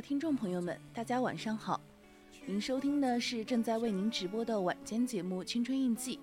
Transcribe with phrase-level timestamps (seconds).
[0.00, 1.80] 听众朋友们，大家晚上好，
[2.46, 6.16] 您收听的是正在为您直播的晚间节目《青春印记》，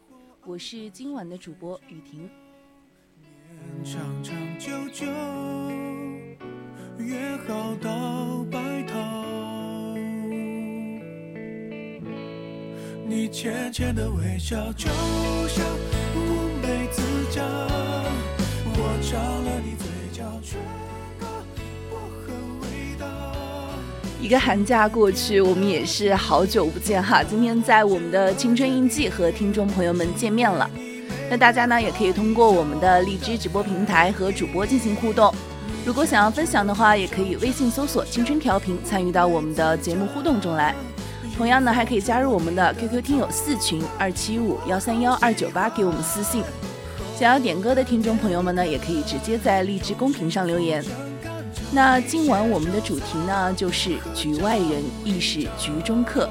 [0.45, 2.29] 我是今晚的主播雨婷。
[3.83, 5.05] 长长久久，
[6.97, 8.97] 约好到白头。
[13.07, 14.87] 你浅浅的微笑，就
[15.47, 15.65] 像
[16.15, 17.45] 乌梅子酱。
[18.77, 19.75] 我尝了你
[24.25, 27.23] 一个寒假过去，我们也是好久不见哈。
[27.23, 30.67] 今天在我们的青春印记和听众朋友们见面了。
[31.29, 35.31] 那大家呢也可以通过我们的荔枝直播平台和主播进行互动。
[35.85, 40.73] 如果想要分享的话，也可以微信搜索“青春调频”参与到我们的节目互动中来。
[41.37, 46.41] 同样呢，还可以加入我们的 QQ 听友四群二七五幺三幺二九八，给我们私信。
[47.15, 50.83] 想要点歌的听众朋友们呢，也可以直接在荔枝公屏上留言。
[51.71, 56.29] 那今晚我们的主题呢，就是“局外人亦是局中客”。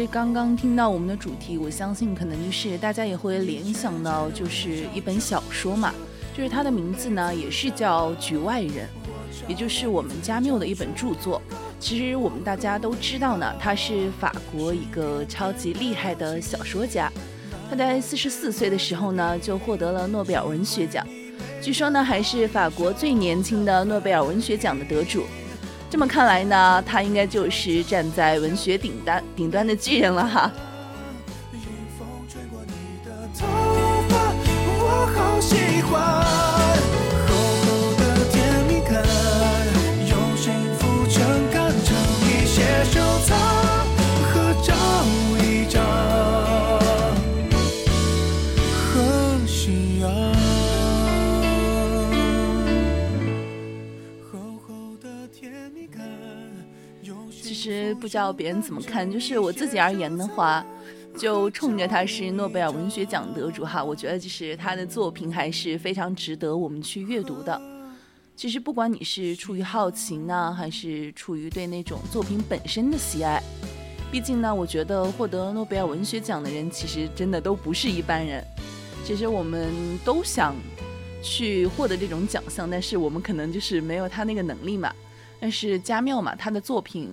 [0.00, 5.92] 实刚刚听到我们的主题，我相信可能就是大家也会联想到，就是一本小说嘛，
[6.34, 8.72] 就是它的名字呢也是叫《局外人》，
[9.46, 11.42] 也就是我们加缪的一本著作。
[11.78, 17.12] 其实我们大家都知道呢，他是法国一个超级厉害的小说家，
[17.68, 21.06] 他在四十四岁的时候呢就获得了诺贝尔文学奖，
[21.60, 25.24] 据说呢还是法国最年轻的诺贝尔文学奖的得主。
[25.92, 30.50] 这么看来呢，他应该就是站在文学顶端顶端的巨人了哈。
[35.38, 35.81] 其
[57.94, 60.64] 不知道别人怎么看，就是我自己而言的话，
[61.16, 67.60] 就冲着他是诺贝尔文学奖得主哈，我觉得就是他的作品还是非常值得我们去阅读的。
[68.34, 73.42] 其实不管你是出于好奇呢，还是出于对那种作品本身的喜爱，
[74.10, 78.42] 毕竟呢，我觉得获得诺贝尔文学奖的人其实真的都不是一般人。
[79.04, 79.70] 其实我们
[80.04, 80.54] 都想
[81.22, 84.92] 去获得这种奖项，但是我们可能就是没有他那个能力嘛。
[85.38, 87.12] 但是加缪嘛，他的作品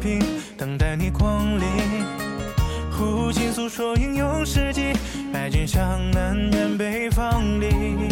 [0.00, 0.20] 十二品，
[0.56, 1.66] 等待你光临。
[2.90, 4.92] 胡琴诉说英勇事迹，
[5.32, 8.08] 白军向南远北方里。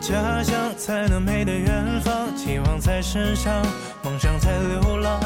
[0.00, 3.62] 家乡才能美的远方，期望在身上，
[4.04, 5.20] 梦想在流浪。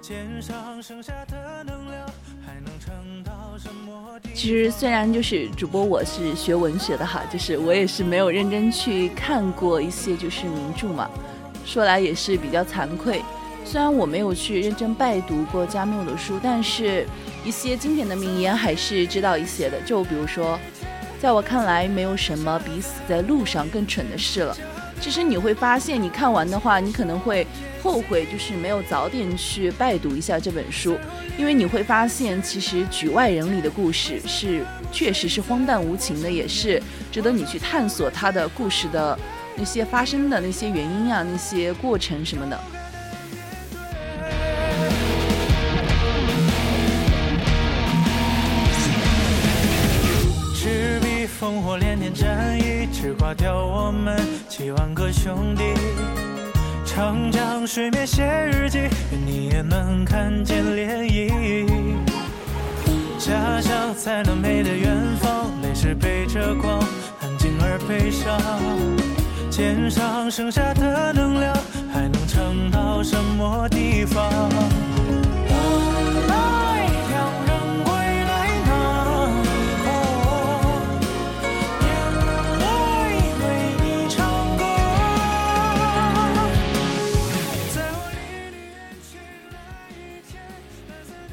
[0.00, 2.06] 肩上剩下的能量，
[2.44, 4.30] 还能撑到什么地？
[4.34, 11.08] 其实虽然就是主播我是学文学的哈，就是我也是没有认真去看过一些就是名著嘛。
[11.64, 13.22] 说来也是比较惭愧，
[13.64, 17.06] 虽然我没有去认真拜读过加缪的书，但是
[17.44, 19.78] 一些经典的名言还是知道一些的。
[19.82, 20.58] 就比如说，
[21.20, 24.56] 在我看来，没有什么比死在路上更蠢的事了。
[25.00, 27.46] 其实你会发现，你看完的话，你可能会
[27.82, 30.98] 后悔，就是没有早点去拜读一下这本书，
[31.36, 36.82] 因为你会发现，其实《局外人》里的故事是确实是荒诞无情的，也是
[37.12, 39.18] 值得你去探索他的故事的。
[39.60, 42.56] 那些发生的那些原因啊，那些过程什么的。
[51.40, 54.18] 烽火连天战役，只挂掉我们
[54.48, 55.62] 七万个兄弟。
[56.84, 58.78] 长江水面写日记，
[59.12, 61.70] 愿你也能看见涟漪。
[63.20, 66.80] 家乡在那美的远方，泪是背着光，
[67.20, 68.36] 安静而悲伤。
[69.48, 71.56] 肩上剩下的能量，
[71.92, 74.28] 还能撑到什么地方？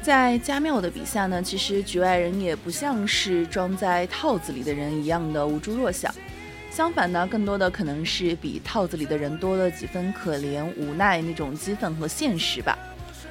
[0.06, 6.14] 在加缪的笔下呢，其实局外人也不像是装在套子里的人一样的无助弱小。
[6.70, 12.78] 相反呢，更多的可能是比套子里的人多了几分可怜、无奈那种激愤和现实吧。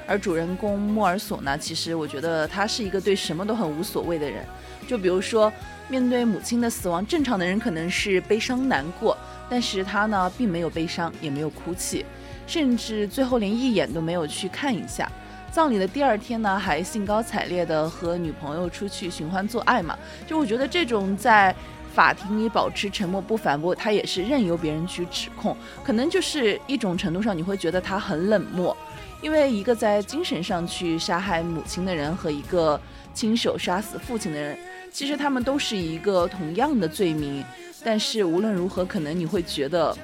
[0.06, 4.44] 而主人公莫尔索呢，其实我觉得他是一个对什么都很无所谓的人。
[4.86, 5.50] 就比如说，
[5.88, 9.16] 面对母亲的死亡，正常的人可能是悲伤难过，
[9.48, 12.04] 但是他呢，并没有悲伤，也没有哭泣，
[12.46, 15.10] 甚至最后连一眼都没有去看一下。
[15.50, 19.98] 葬礼的第二天呢，还兴高采烈的和女朋友出去寻欢作爱嘛。
[20.26, 21.54] 就我觉得这种在。
[21.94, 28.76] 法庭里保持沉默不反驳，他也是任由别人去指控，可能就是一种程度上你会觉得他很冷漠，
[29.22, 32.78] 因为一个在精神上去杀害母亲的人和一个
[33.14, 34.58] 亲手杀死父亲的人，
[34.92, 37.42] 其实他们都是一个同样的罪名，
[37.82, 39.96] 但是无论如何，可能你会觉得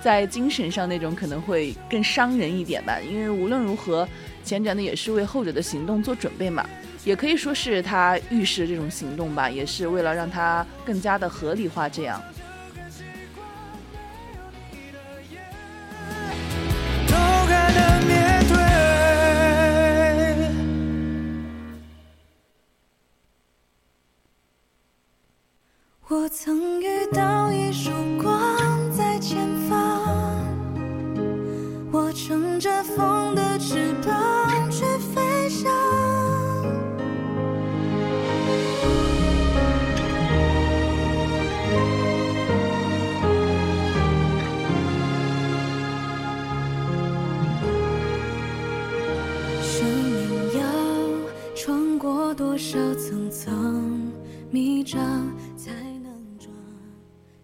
[0.00, 4.08] 在精神上那种可能会更伤人一点吧，因为无论如何，
[4.44, 6.64] 前者呢也是为后者的行动做准备嘛。
[7.04, 11.88] 也可以说是他预示这种行动吧，也是为了让他更加的合理化。
[11.88, 12.22] 这样。
[26.08, 27.90] 我曾遇到一束
[28.22, 28.32] 光
[28.92, 29.36] 在前
[29.68, 30.46] 方，
[31.92, 34.33] 我乘着风的翅膀
[52.66, 54.10] 少层层
[54.50, 54.98] 迷障
[55.54, 55.70] 才
[56.02, 56.48] 能抓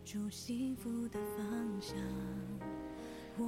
[0.03, 1.47] 住幸福的方
[1.79, 1.95] 向？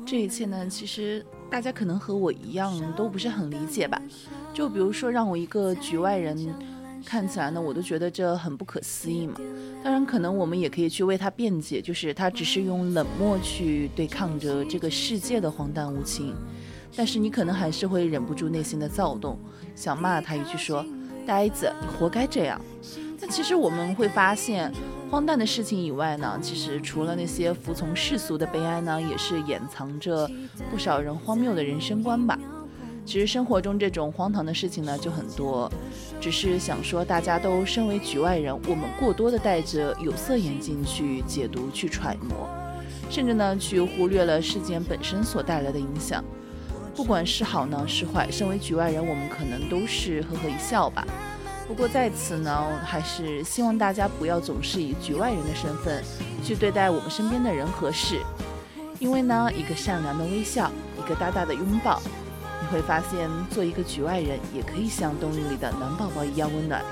[0.04, 3.98] 这一切呢，其实大家可能和我一样都不是很理解吧。
[4.52, 6.54] 就比如说，让我一个局外人
[7.06, 9.40] 看起来呢，我都觉得这很不可思议嘛。
[9.82, 16.34] 当然，可能我们也可以去为他辩解，就是他只是用冷漠去对抗着这个世界的荒诞无情。
[16.94, 19.38] 但是你可能还是会忍不住内心的躁动，
[19.74, 20.84] 想骂他一句说。
[21.22, 22.60] 呆子，你活该这样。
[23.20, 24.72] 那其实我们会发现，
[25.10, 30.28] 荒诞的事情以外呢，其实除了那些服从世俗的悲哀呢，也是掩藏着
[30.70, 32.38] 不少人荒谬的人生观吧。
[33.04, 35.70] 其实生活中这种荒唐的事情呢就很多，
[36.20, 42.48] 只是想说大家都身为局外人，我们过多的戴着有色眼镜去解读、去揣摩，
[43.10, 46.24] 甚至呢去忽略了事件本身所带来的影响。
[46.94, 51.04] 不管是好呢是坏，身为局外人，我们可能都是呵呵一笑吧。
[51.66, 56.04] 不过在此呢，还是希望大家不要总是以局外人的身份
[56.44, 58.20] 去对待我们身边的人和事，
[58.98, 62.00] 因为呢，一个善良的微笑，一个大大的拥抱。
[62.60, 66.82] 你会发现，做一个局外人也可以像冬日里的暖宝宝一样温暖。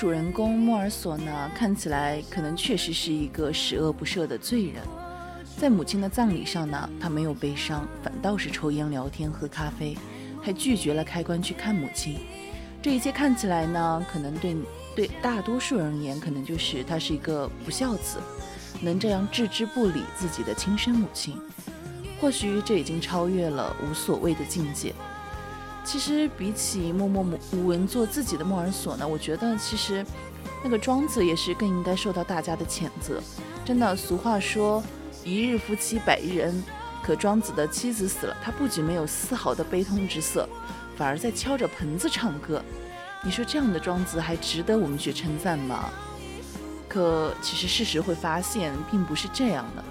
[0.00, 4.82] 主人公莫尔索呢，看起来可能确实是一个十恶不赦的罪人。
[5.58, 9.94] 在母亲的葬礼上呢，他没有悲伤，反倒是抽烟、聊天、喝咖啡，
[10.40, 12.16] 还拒绝了开棺去看母亲。
[12.80, 14.56] 这一切看起来呢，可能对
[14.96, 18.16] 对大多数人而言，可能就是他是一个不孝子，
[18.80, 21.36] 能这样置之不理自己的亲生母亲。
[22.18, 24.94] 或许这已经超越了无所谓的境界。
[25.84, 30.04] 其实比起默默无闻做自己的莫尔索呢，我觉得其实
[30.62, 33.20] 那个庄子也是更应该受到大家的谴责。
[33.64, 34.82] 真的，俗话说
[35.24, 36.62] “一日夫妻百日恩”，
[37.02, 40.48] 可庄子的妻子死了，他不仅没有丝毫的悲痛之色，
[40.96, 42.62] 反而在敲着盆子唱歌。
[43.22, 45.90] 你说这样的庄子还值得我们去称赞吗？
[46.88, 49.84] 可其实事实会发现，并不是这样的。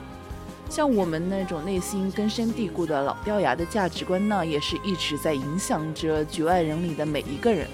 [0.70, 7.68] 像我们那种内心根深蒂固的老掉牙的价值观呢，也是一直在影响着局外人里的每一个人。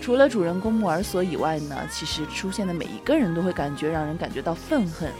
[0.00, 5.10] 除了主人公莫尔索以外呢，其实出现的每一个人都会感觉让人感觉到愤恨。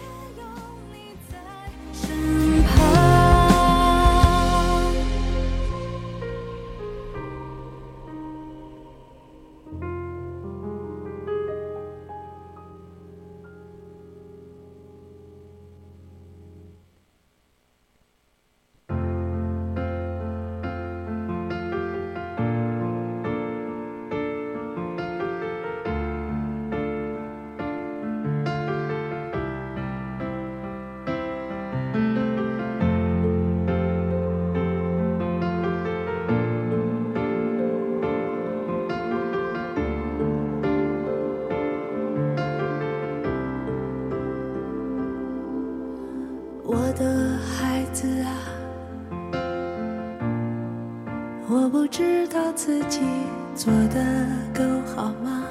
[52.56, 53.00] 自己
[53.54, 55.44] 做的够好吗？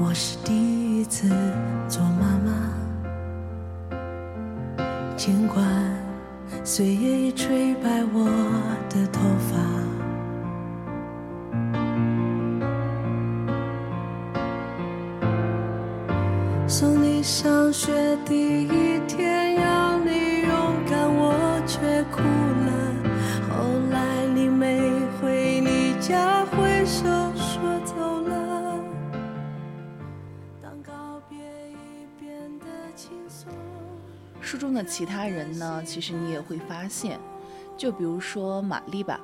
[0.00, 0.52] 我是第
[34.90, 35.80] 其他人呢？
[35.86, 37.20] 其实你也会发现，
[37.76, 39.20] 就比如说玛丽吧，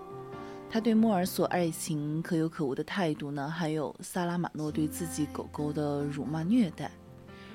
[0.70, 6.88] 她对莫尔索爱情可有可无的态度呢，还有萨拉马诺对自己狗狗的辱骂虐待，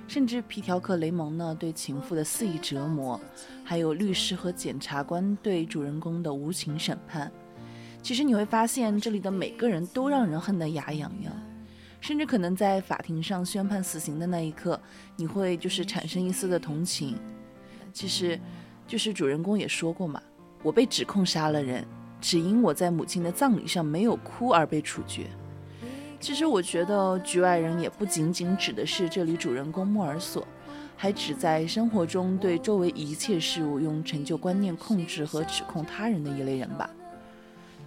[0.09, 3.17] 甚至皮条客雷蒙呢对情妇的肆意折磨，
[3.63, 7.31] 还有律师和检察官对主人公的无情审判。
[8.03, 11.33] 其实你会发现，这里的每个人都让人恨得牙痒痒，
[12.01, 14.77] 甚至可能在法庭上宣判死刑的那一刻，
[15.15, 17.15] 你会就是产生一丝的同情。
[17.93, 18.39] 其实，
[18.87, 20.21] 就是主人公也说过嘛，
[20.63, 21.85] 我被指控杀了人，
[22.19, 25.27] 只因我在母亲的葬礼上没有哭而被处决。
[26.19, 30.47] 其实我觉得局外人也不仅仅指的是这里主人公莫尔索，
[30.95, 36.89] 还指在生活中对周围一切事物用陈旧观念控制和指控他人的一类人吧。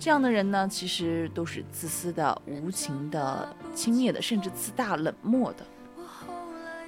[0.01, 5.65] 这样的人呢，其实都是自私的、无情的、轻蔑的，甚至自大、冷漠的。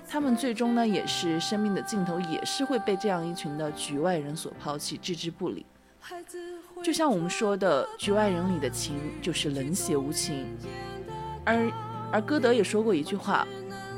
[0.08, 5.66] 他们最终呢，也是生命的尽头，也是会被这样一群的局外人所抛弃、置之不理。
[6.82, 10.46] 就像我们说的，局外人里的情就是冷血无情。
[11.44, 11.70] 而
[12.12, 13.46] 而歌德也说过一句话：“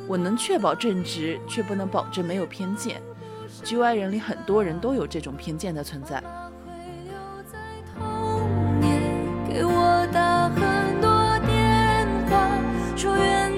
[0.09, 3.03] 我能确保正直，却不能保证没有偏见。”
[3.63, 6.23] 局外人里很多人都有这种偏见的存在。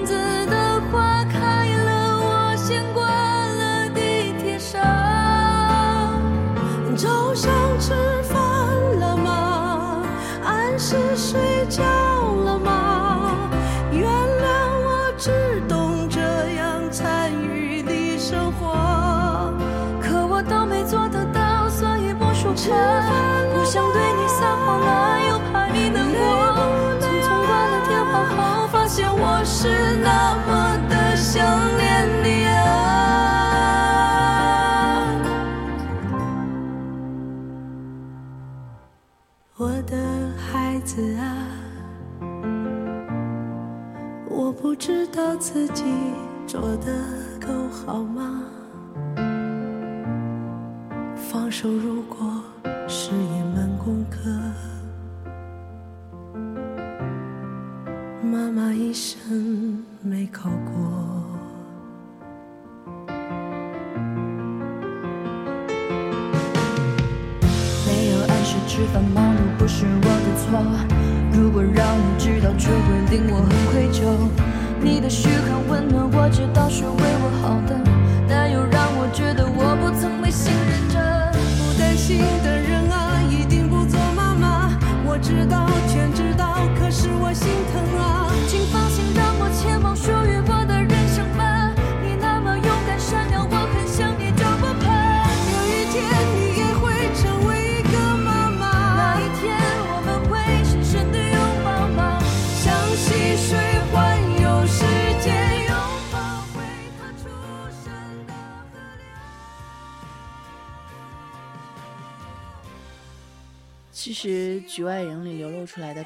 [29.63, 31.45] 是那么的想
[31.77, 32.57] 念你啊！
[39.57, 39.95] 我的
[40.35, 41.45] 孩子啊，
[44.27, 45.83] 我不知道自己
[46.47, 46.91] 做的
[47.39, 48.41] 够好吗？
[51.15, 52.20] 放手，如果。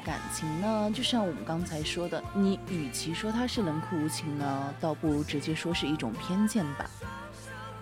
[0.06, 6.88] 感情呢，就像我们刚才说的，你与其说它是冷酷无情呢，倒不如直接说是一种偏见吧。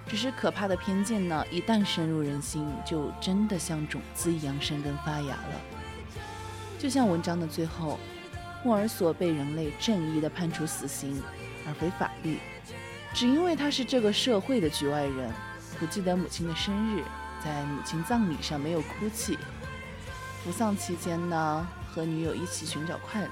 [0.06, 5.60] 只是可怕的偏见呢，一旦深入人心，就真的像种子一样生根发芽了。
[6.78, 8.00] 就像文章的最后，
[8.64, 11.22] 莫尔索被人类正义的判处死刑，
[11.66, 12.38] 而非法律，
[13.12, 15.30] 只因为他是这个社会的局外人，
[15.78, 17.02] 不记得母亲的生日，
[17.44, 19.38] 在母亲葬礼上没有哭泣。
[20.42, 23.28] 服丧期间呢，和女友一起寻找快乐，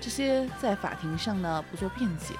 [0.00, 2.34] 这些在法庭上呢不做辩解。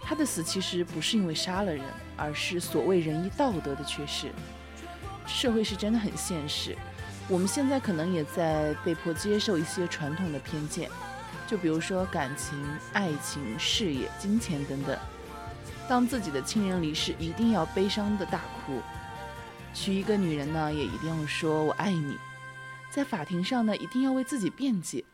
[0.00, 1.82] 他的死其实不是因为杀了人，
[2.16, 4.30] 而是所谓仁义道德的缺失。
[5.26, 6.76] 社会是真的很现实，
[7.28, 10.90] 我们现在可能也在被迫接受一些传统的偏见，
[11.46, 14.96] 就比如说感情、爱情、事业、金钱等等。
[15.88, 18.80] 当自己的亲人离世，一定要悲伤的大哭；
[19.72, 22.16] 娶一个女人呢，也一定要说我爱你。
[22.94, 25.04] 在法庭上呢，一定要为自己辩解。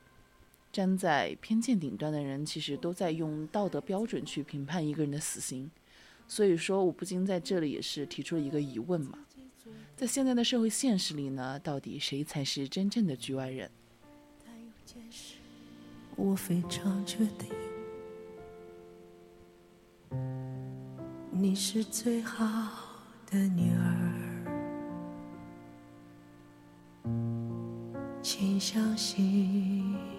[0.71, 5.71] 站在偏见顶端的人，其实都在用道德标准去评判一个人的死刑。
[6.29, 9.21] 所以说，我不禁在这里也是提出了一个疑问嘛：
[9.97, 13.71] 在现在的社会现实里呢，到底谁才是真正的局外人？
[16.17, 17.49] 我非常确定，
[21.31, 22.45] 你是最好
[23.31, 24.00] 的女儿。
[28.41, 30.10] 请相信。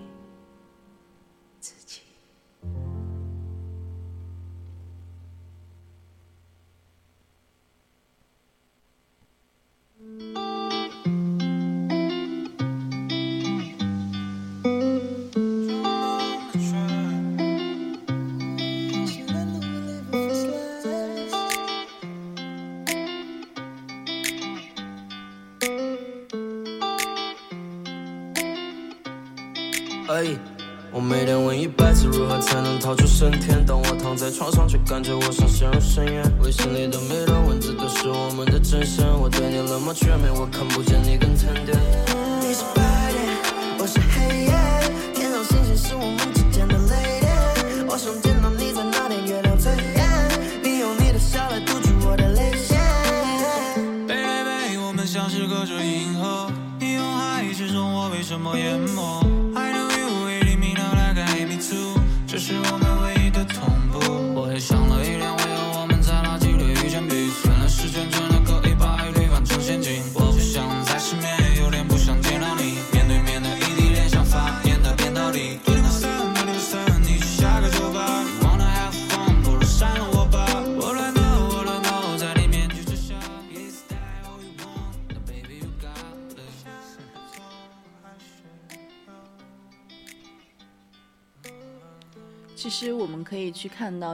[34.52, 35.31] 双却跟着我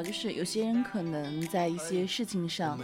[0.08, 2.80] 就是有些人可能在一些事情上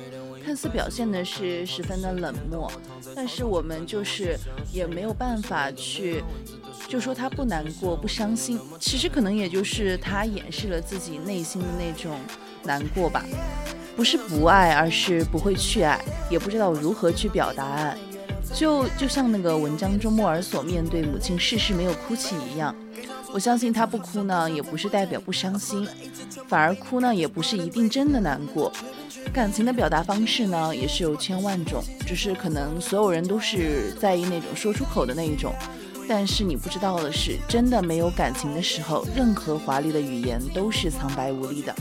[0.45, 2.69] 看似表现的是十分的冷漠
[3.15, 4.37] 但是我们就是
[4.73, 6.21] 也没有办法去
[6.89, 12.19] 就说他不难过不伤心其实可能也就是他掩饰了自己内心的那种
[12.61, 13.25] 难过吧。
[13.95, 17.97] 不是不爱而是不会去爱也不知道如何去表达爱。
[18.53, 22.73] 就就像那个文章中莫尔所面对母亲，事事没有哭泣一样。
[23.33, 25.83] 我相信他不哭呢，也不是代表不伤心；
[26.47, 28.71] 反而哭呢，也不是一定真的难过。
[29.33, 35.51] 感情的表达方式呢，也是有千万种，只是可能所有人都是在意那种说出口的那一种。
[36.07, 41.73] 但是你不知道的是，真的没有感情的时候，任何华丽的语言都是苍白无力的。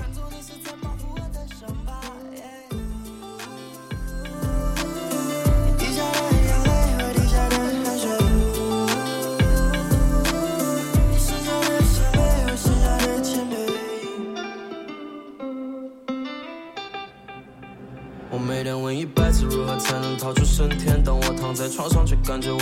[22.25, 22.62] 跟着我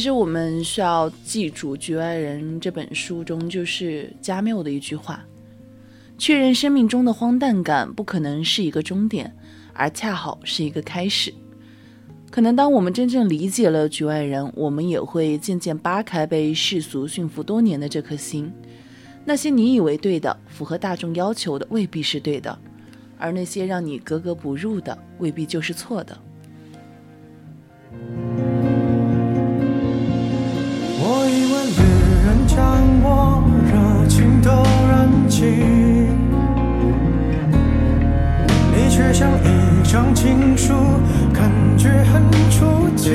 [0.00, 5.22] 其实我们需要记住局外人这本书中就是加缪的一句话。
[6.16, 9.36] 确认生命中的荒诞感不可能是一个终点
[9.74, 11.34] 而恰好是一个开始。
[12.30, 18.50] 可能当我们真正理解了局外人我们也会渐渐扒开被世俗驯服多年的这颗心。
[19.26, 22.58] 那些你以为对的符合大众要求的未必是对的。
[23.18, 26.18] 而那些让你格格不入的未必就是错的。
[31.12, 31.82] 我以为旅
[32.24, 32.56] 人将
[33.02, 34.48] 我热情都
[34.88, 35.42] 燃起，
[38.70, 40.72] 你却像一张情书，
[41.34, 43.10] 感觉很出奇。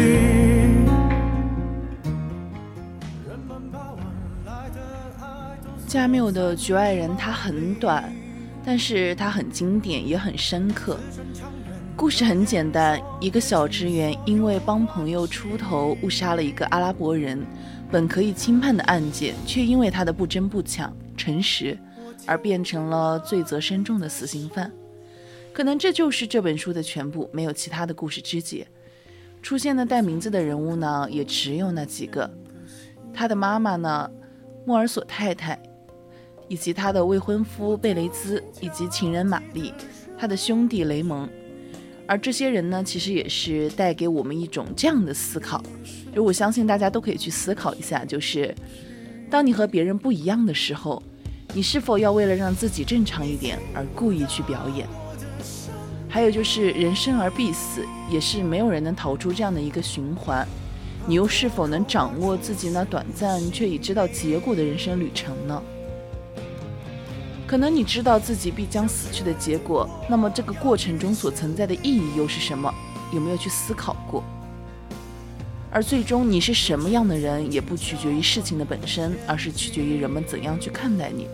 [3.25, 3.97] 人们把晚
[4.45, 4.81] 来的
[5.21, 8.13] 爱都加缪的《局外人》它很短，
[8.65, 10.99] 但是它很经典，也很深刻。
[11.95, 17.41] 故事很简单，一个小职员因为帮朋友出头误杀了一个阿拉伯人，
[17.95, 21.79] 本可以轻判的案件，却因为他的不争不抢、诚实，
[22.25, 24.69] 而变成了罪责深重的死刑犯。
[25.53, 28.67] 可能这就是这本书的全部，没有其他的故事枝节。
[29.41, 32.29] 出现的带名字的人物呢，也只有那几个。
[33.13, 34.11] 他的妈妈呢，
[34.65, 35.57] 莫尔索太太，
[36.49, 39.73] 以及他的未婚夫贝雷兹，以及情人玛丽，
[40.17, 41.29] 他的兄弟雷蒙。
[42.05, 45.63] 而这些人呢，其实也是带给我们一种这样的思考，
[46.15, 48.55] 就我相信大家都可以去思考一下，就是
[49.29, 51.03] 当你和别人不一样的时候，
[51.53, 54.87] 你是否要为了让自己正常一点而故意去表演？
[56.07, 60.47] 还有就是人生而必死，也是没有人能逃出这样的一个循环，
[61.05, 65.61] 你又是否能掌握自己那短暂却已知道结果的人生旅程呢？
[67.45, 72.73] 可能你知道自己必将死去的结果，那么这个过程中所存在的意义又是什么？
[73.13, 74.23] 有没有去思考过？
[75.75, 81.27] 而最终你是什么样的人，也不取决于事情的本身，而是取决于人们怎样去看待你，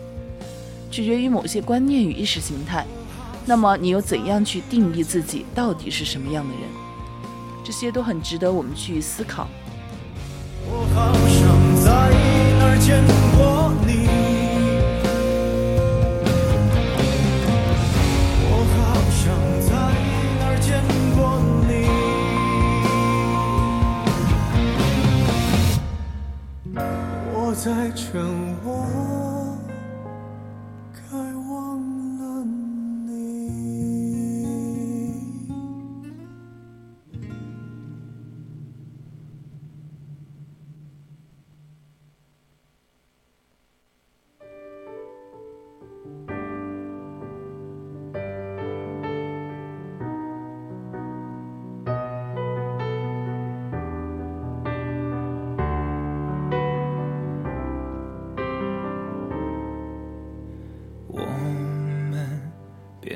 [0.90, 2.84] 取决于某些观念与意识形态。
[3.46, 6.62] 那么你又怎样去定义自己到底是什么样的人？
[7.62, 9.46] 这些都很值得我们去思考。
[10.66, 12.10] 我好像在
[12.58, 13.00] 哪儿见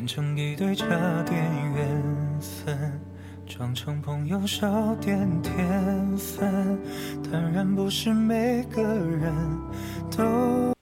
[0.06, 0.86] 成一对差
[1.24, 1.36] 点
[1.74, 2.02] 缘
[2.40, 3.00] 分，
[3.46, 6.78] 装成朋友少点天分，
[7.28, 9.34] 坦然不是每个人
[10.16, 10.75] 都。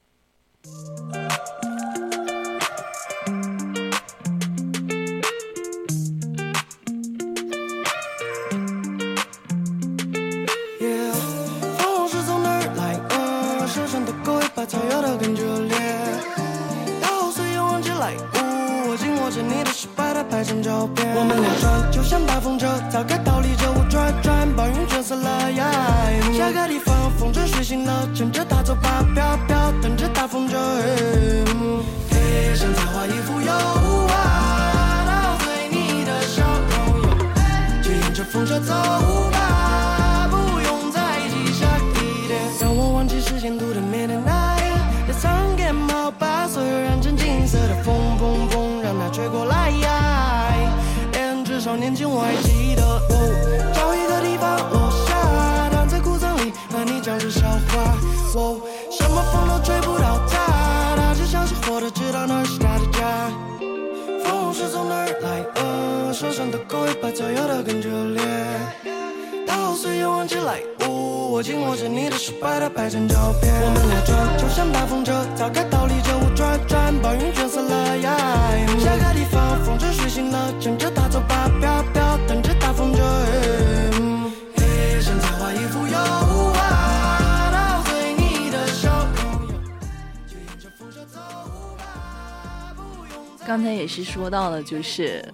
[94.35, 95.25] 到了，就是，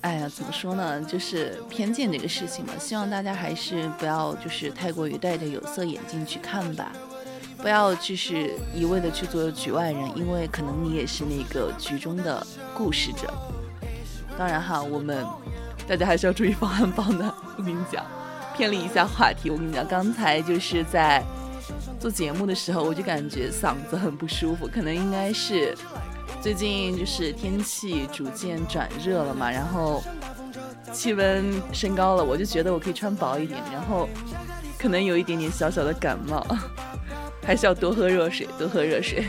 [0.00, 1.02] 哎呀，怎么说呢？
[1.02, 6.90] 就是偏见这个事情嘛，希望大家还是不要就是太过于戴着有色眼镜去看吧。
[7.58, 13.30] 不要就是一味的去做局外人，因为可能你也是那个局中的故事者。
[14.38, 15.22] 当然哈，我们
[15.86, 17.34] 大家还是要注意防寒棒的。
[17.58, 18.02] 我跟你讲，
[18.56, 19.50] 偏离一下话题。
[19.50, 21.22] 我跟你讲，刚才就是在
[22.00, 25.76] 做节目的时候，我就感觉嗓子很不舒服，可能应该是
[26.40, 30.02] 最近就是天气逐渐转热了嘛，然后
[30.92, 34.08] 气温升高了，我就觉得我可以穿薄一点，然后
[34.78, 36.46] 可能有一点点小小的感冒，
[37.42, 39.26] 还是要多喝热水，多喝热水。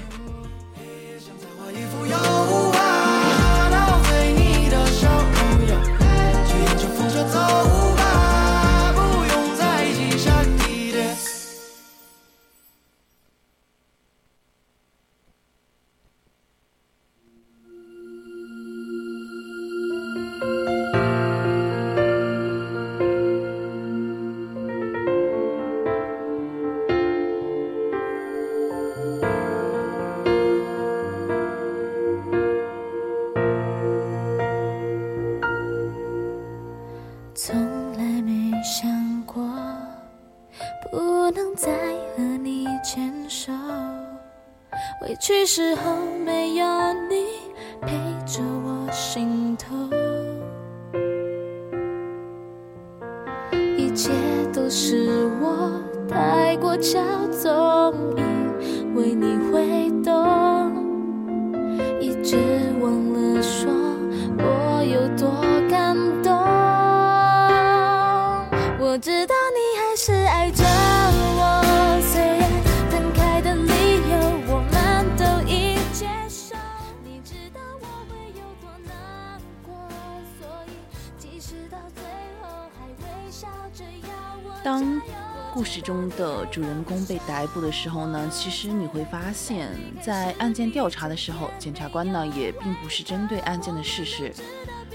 [87.62, 89.70] 的时候呢，其实你会发现，
[90.02, 94.34] 在案件调查的时候，检察官呢也并不是针对案件的事实，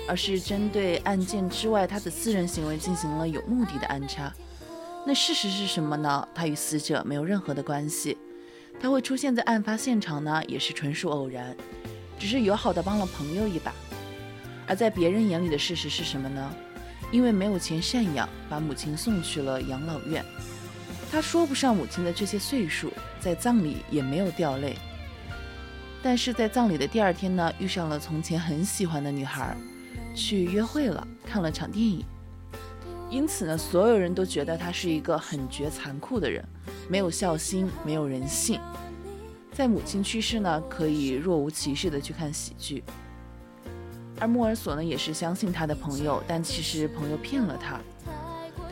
[0.09, 4.33] 而是针对案件之外他的私人行为进行了有目的的安插。
[5.07, 6.29] 那事实是什么呢？
[6.35, 8.17] 他与死者没有任何的关系，
[8.81, 11.57] 他会出现在案发现场呢，也是纯属偶然，
[12.19, 13.73] 只是友好的帮了朋友一把。
[14.67, 16.55] 而在别人眼里的事实是什么呢？
[17.11, 20.25] 因为没有钱赡养，把母亲送去了养老院。
[21.13, 24.79] 他说不上母亲的这些岁数，在葬礼也没有掉泪。
[26.03, 29.55] 但是在葬礼的第二天呢，遇上了从前很喜欢的女孩，
[30.15, 32.03] 去约会了，看了场电影。
[33.11, 36.43] 因此呢，所有人都觉得他是一个很绝残酷的人，
[36.89, 38.59] 没有孝心，没有人性。
[39.53, 42.83] 在母亲去世呢，可以若无其事的去看喜剧。
[44.19, 47.79] 而莫尔索呢，也是相信他的朋友，但其实朋友骗了他。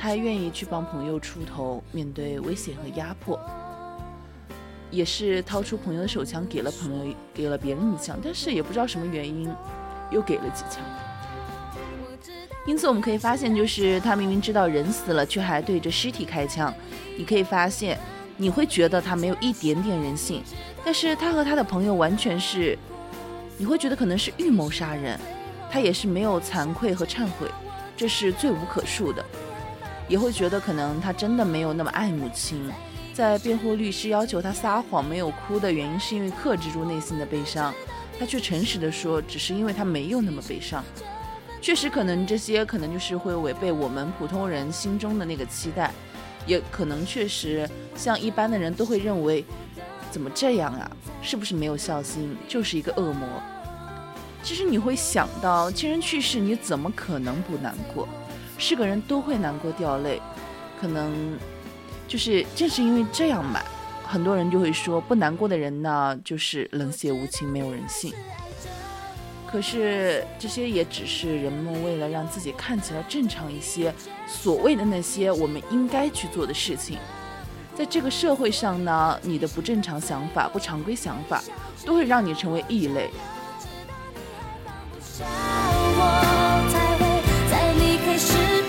[0.00, 3.38] 他愿意去帮朋友出头，面对危险和压迫，
[4.90, 9.54] 也是掏出朋友的手枪给了朋友，给了别人一枪，但是也不知道什么原因，
[10.10, 10.82] 又给了几枪。
[12.66, 16.72] 因此我们可以发现，就是他明明知道人死了，却还对着尸体开枪。
[17.18, 17.98] 你可以发现，
[18.38, 20.42] 你会觉得他没有一点点人性，
[20.82, 22.78] 但是他和他的朋友完全是，
[23.58, 25.20] 你会觉得可能是预谋杀人，
[25.70, 27.46] 他也是没有惭愧和忏悔，
[27.98, 29.22] 这是罪无可恕的。
[30.10, 32.68] 也会觉得可能他真的没有那么爱母亲，
[33.14, 37.72] 在辩护律师要求他撒谎没有哭的原因，是因为克制住内心的悲伤，
[38.18, 40.84] 他却诚实的说，只是因为他没有那么悲伤。
[41.62, 45.92] 确实，可能这些可能就是会违背我们普通人心中的那个期待，
[46.44, 49.44] 也可能确实像一般的人都会认为，
[50.10, 50.90] 怎么这样啊？
[51.22, 53.28] 是不是没有孝心，就是一个恶魔？
[54.42, 58.08] 其实你会想到亲人去世，你怎么可能不难过？
[58.60, 60.20] 是个人都会难过掉泪，
[60.78, 61.36] 可能
[62.06, 63.64] 就是正是因为这样吧，
[64.04, 68.12] 很多人就会说不难过的人呢，就是冷血无情，没有人性。
[69.50, 73.92] 可是这些也只是人们为了让自己看起来正常一些，
[74.26, 76.98] 所谓的那些我们应该去做的事情。
[77.74, 81.42] 在这个社会上呢，你的不正常想法、不常规想法，
[81.84, 83.10] 都会让你成为异类。
[88.20, 88.59] 是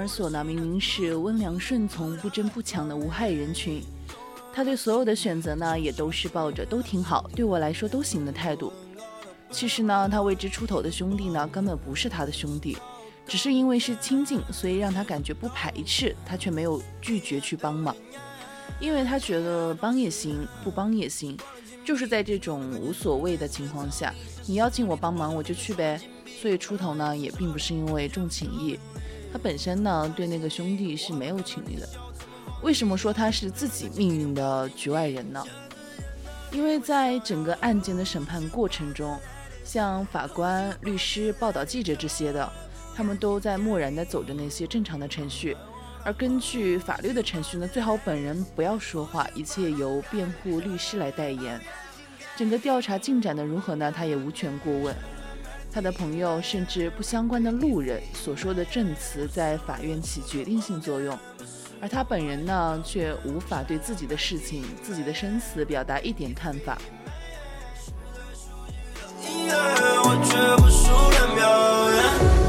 [0.00, 3.82] 而索呢，明明是温良顺从、不争不抢的无害人群，
[4.50, 8.72] 他对所有的选择呢，也都是抱着都挺好，对我来说都行的态度。
[9.50, 12.78] 其实呢，他为之出头的兄弟呢，根本不是他的兄弟，
[13.26, 17.94] 只是因为是亲近，所以让他感觉不排斥，他却没有拒绝去帮忙，
[18.80, 21.36] 因为他觉得帮也行，不帮也行，
[21.84, 24.14] 就是在这种无所谓的情况下，
[24.46, 26.00] 你邀请我帮忙，我就去呗。
[26.40, 28.78] 所以出头呢，也并不是因为重情义，
[29.32, 31.88] 他本身呢对那个兄弟是没有情义的。
[32.62, 35.42] 为什么说他是自己命运的局外人呢？
[36.52, 39.18] 因为在整个案件的审判过程中，
[39.64, 42.52] 像法官、律师、报道记者这些的，
[42.94, 45.56] 他们都在漠然地走着那些正常的程序。
[46.04, 51.60] 而根据法律的程序呢，最好本人不要说话，一切由辩护律师来代言。
[52.36, 53.92] 整个调查进展的如何呢？
[53.94, 54.94] 他也无权过问。
[55.72, 61.16] 他的朋友甚至不相关的路人所说的证词，在法院起决定性作用，
[61.80, 66.76] 而他本人呢，却无法对自己的事情、自己的生死表达一点看法。
[70.02, 72.39] 我绝不熟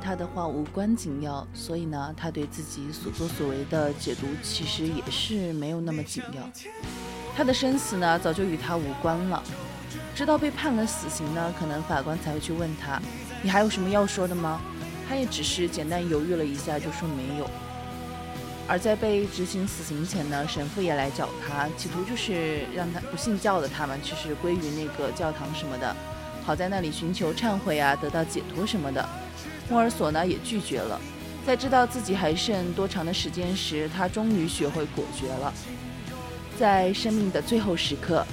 [0.00, 6.42] 他的话无关紧要，所以呢，他对自己所作所为的解读其实也是没有那么紧要。
[7.36, 9.42] 他的生死呢，早就与他无关了。
[10.14, 13.00] 直到被判了死刑呢，可能法官才会去问他
[13.42, 14.60] ：“你还有什么要说的吗？”
[15.08, 17.48] 他也只是简单犹豫了一下，就说没有。
[18.66, 25.94] 而在被执行死刑前呢，神父也来找他，企图就是让他不信教的他们，就是归于那个教堂什么的，
[26.44, 29.08] 好在那里寻求忏悔啊，得到解脱什么的。
[29.68, 31.00] 莫尔索呢也拒绝了。
[31.44, 35.52] 在知道自己还剩多长的时间时，他终于学会果决了。
[36.58, 38.26] 在生命的最后时刻，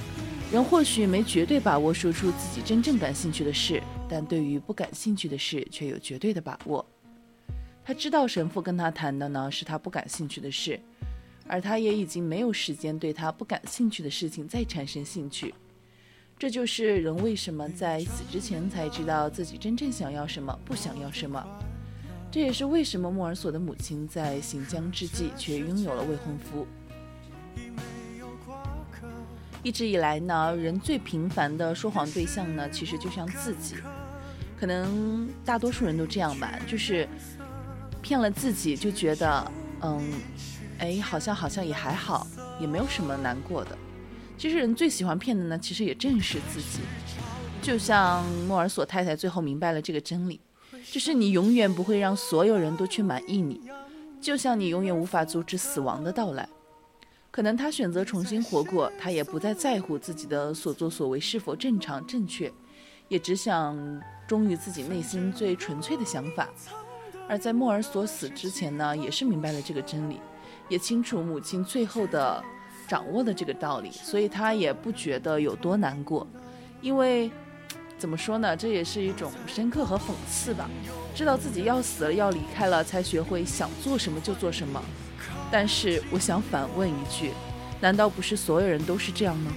[0.51, 6.83] 人或许没绝对把握说出自己真正感兴趣的事，但对于不感兴趣的事却有绝对的把握。
[7.85, 10.79] 他知道神父跟他谈的呢是他不感兴趣的事，
[11.47, 15.53] 而他也已经没有时间对他不感兴趣的事情再产生兴趣。
[16.37, 21.41] 这就是人为什么在死之前才知道自己真正想要什么，不想要什么。
[22.29, 26.67] 这也是为什么莫尔索的母亲在行将之际却拥有了未婚夫。
[29.61, 33.75] 一直以来呢，人最频繁的说谎对象呢，其实就像自己。
[34.59, 37.07] 可能大多数人都这样吧，就是
[38.01, 40.01] 骗了自己，就觉得，嗯，
[40.79, 42.27] 哎，好像好像也还好，
[42.59, 43.77] 也没有什么难过的。
[44.37, 46.79] 其实人最喜欢骗的呢，其实也正是自己。
[47.61, 50.39] 就像莫尔索太太最后明白了这个真理，
[50.91, 53.61] 就是你永远不会让所有人都去满意你，
[54.19, 56.47] 就像你永远无法阻止死亡的到来。
[57.31, 62.51] 可能他选择重新活过，他也不再在乎自己的所作所为是否正常正确，
[63.07, 63.75] 也只想
[64.27, 66.49] 忠于自己内心最纯粹的想法。
[67.29, 70.19] 而在莫尔索死之前呢，也是明白了这个真理，
[70.67, 72.43] 也清楚母亲最后的
[72.93, 76.27] 掌握的这个道理，所以他也不觉得有多难过，
[76.79, 77.31] 因为。
[77.95, 78.57] 怎么说呢？
[78.57, 80.69] 这也是一种深刻和讽刺吧。
[81.15, 84.83] 知道自己要死了，要离开了，才学会想做什么就做什么。
[85.49, 87.31] 但是我想反问一句：
[87.79, 89.53] 难道不是所有人都是这样吗？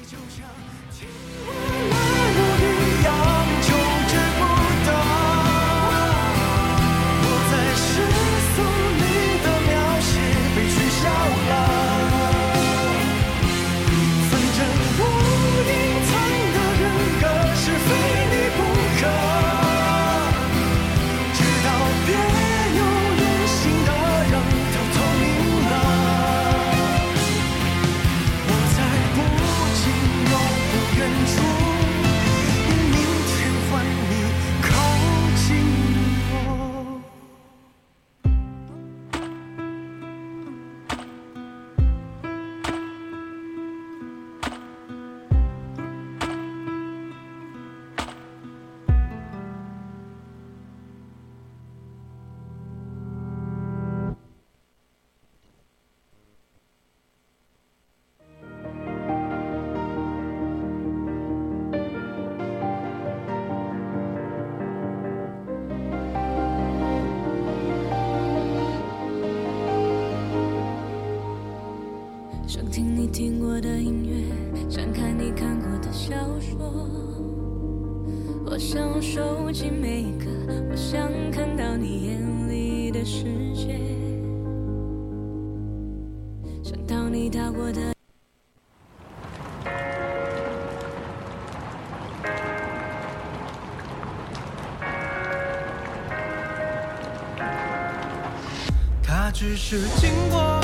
[79.16, 80.26] 收集每一个，
[80.70, 83.80] 我想看到你眼里的世界，
[86.62, 87.80] 想到你踏过的。
[99.02, 100.55] 他只是经过。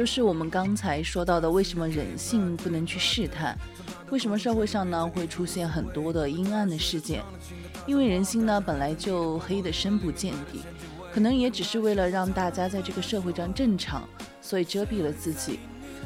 [0.00, 3.54] 就是我们刚才说到的，为什么人性不能去试探？
[4.08, 7.22] 为什么社会上呢会出现很多的阴暗的事件？
[7.86, 10.62] 因为人心呢本来就黑的深不见底，
[11.12, 14.08] 可能也只是为了让大家在这个社会上正常，
[14.40, 15.58] 所以遮蔽了自己。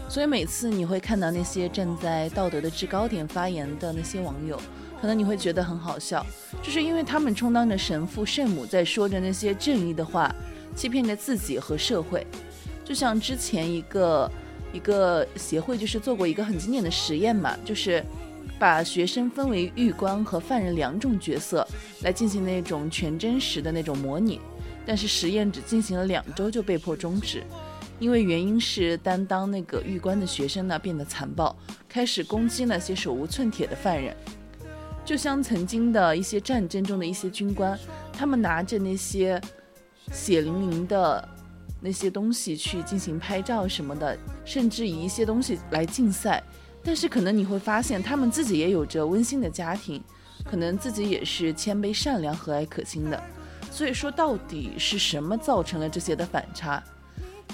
[0.09, 4.61] 所以每次你会看到那些站在道德的制高点发言的那些网友，
[5.01, 6.27] 可能你会觉得很好笑，
[6.61, 10.35] 就是因为他们充当着神父圣母，在说着那些正义的话，
[10.75, 12.27] 欺骗着自己和社会。
[12.85, 14.31] 就像之前一个
[14.73, 18.05] 一个协会就是做过一个很经典的实验嘛，就是
[18.59, 21.67] 把学生分为狱官和犯人两种角色
[22.03, 24.41] 来进行那种全真实的那种模拟，
[24.85, 27.43] 但是实验只进行了两周就被迫终止，
[27.99, 31.57] 因为原因是担当那个狱官的学生呢变得残暴，
[31.89, 34.15] 开始攻击那些手无寸铁的犯人，
[35.05, 37.79] 就像曾经的一些战争中的一些军官，
[38.13, 39.41] 他们拿着那些
[40.13, 41.29] 血淋淋的
[41.85, 46.43] 那些东西去进行拍照什么的，甚至以一些东西来竞赛。
[46.83, 50.03] 但是可能你会发现，他们自己也有着温馨的家庭，
[50.47, 53.23] 可能自己也是谦卑、善良、和蔼可亲的。
[53.71, 56.83] 所以说，到底是什么造成了这些的反差？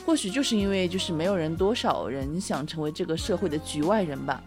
[0.06, 4.40] 或许就是因为就是没有人多少人想成为这个社会的局外人吧。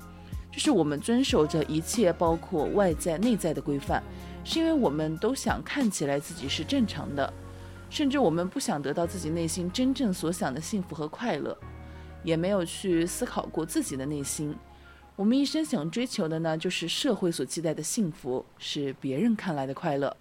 [0.49, 4.01] 就是我们遵守着一切，包括外在、内在的规范，
[4.45, 7.33] 是因为我们都想看起来自己是正常的，
[7.93, 11.55] 甚至我们不想得到自己内心真正所想的幸福和快乐，
[12.23, 14.55] 也没有去思考过自己的内心。
[15.15, 20.17] 我们一生想追求的呢，就是社会所期待的幸福，是别人看来的快乐。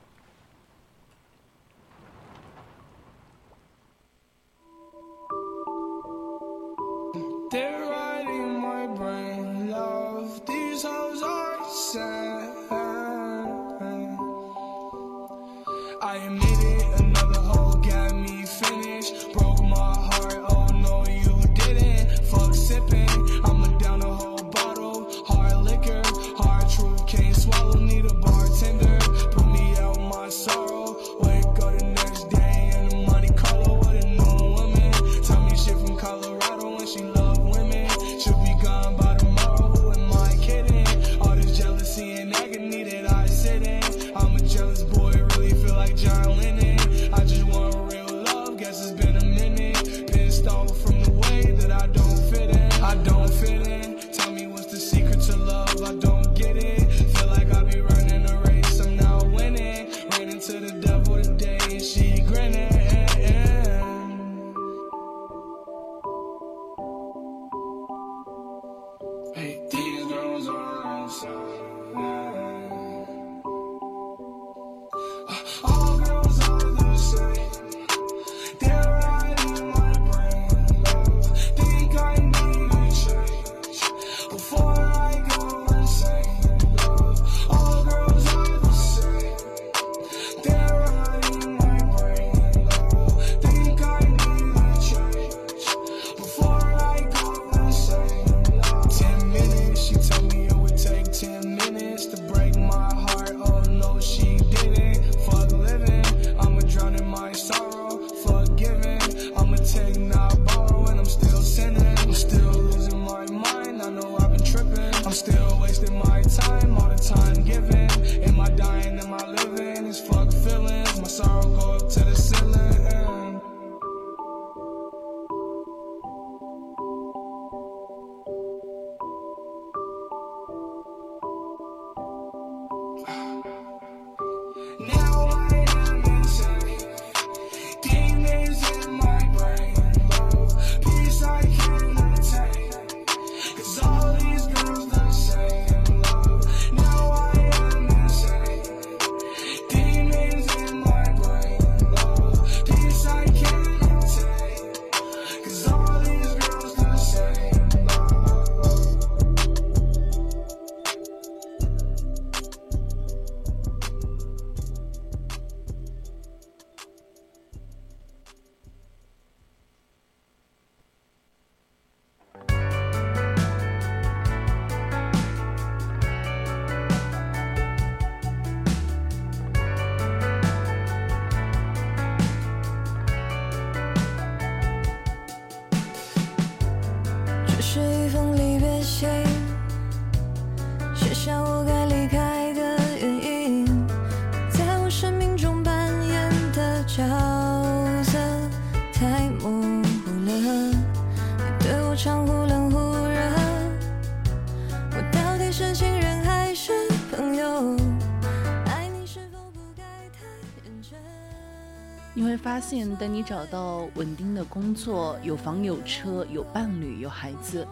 [212.62, 217.66] 现，等你找到稳定的工作，有房有车，有伴侣，有孩子，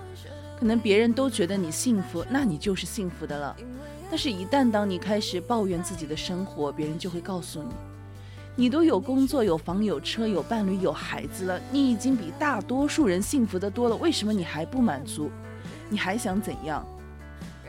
[0.58, 3.56] 可能别人都觉得你幸福，那你就是幸福的了。
[4.10, 7.68] 但是，一旦当你开始抱怨自己的生活，别人就会告诉你，
[8.56, 15.30] 你都有工作、有房、有车、有伴侣、有孩子了，你已经比大多数人幸福的多了，为什么你还不满足？
[15.88, 16.84] 你还想怎样？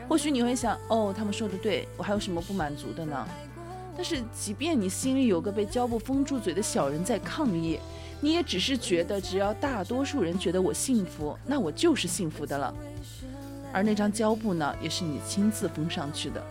[0.08, 3.26] 或许你会想，哦，他们说的对，我还有什么不满足的呢？
[3.94, 7.78] 但是，即便你心里有个被胶布封住嘴的小人在抗议，
[8.20, 12.74] 你也只是觉得，只要大多数人觉得我幸福，那我就是幸福的了。
[13.72, 16.42] 而那张胶布呢，也是你亲自封上去的。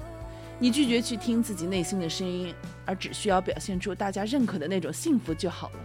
[0.60, 2.54] 你拒绝去听自己内心的声音，
[2.86, 5.80] 而只需要表现出大家认可的那种幸福就好了。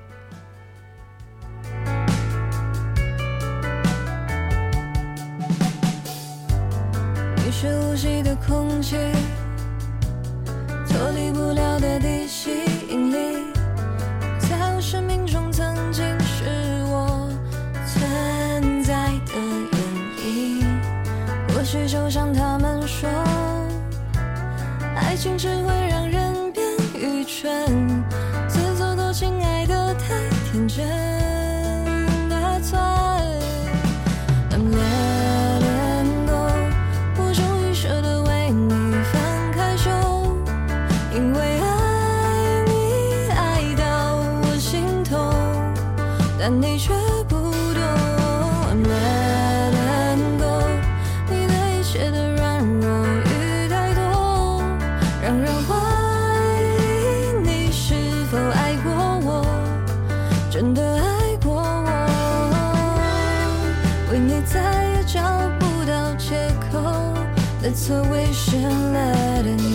[7.45, 8.97] 你是呼吸的空气，
[10.97, 12.66] 脱离不了的地心
[46.61, 46.93] 你却
[47.29, 47.81] 不懂。
[48.69, 50.45] I'm letting go，
[51.29, 54.63] 你对一切的软弱与太多，
[55.23, 55.75] 让人怀
[56.63, 56.65] 疑
[57.43, 57.95] 你是
[58.31, 58.91] 否爱过
[59.25, 59.47] 我，
[60.51, 61.89] 真的爱过我。
[64.11, 64.61] 为你再
[64.95, 65.21] 也找
[65.59, 66.79] 不到借口
[67.63, 69.66] ，That's a wish and letting go。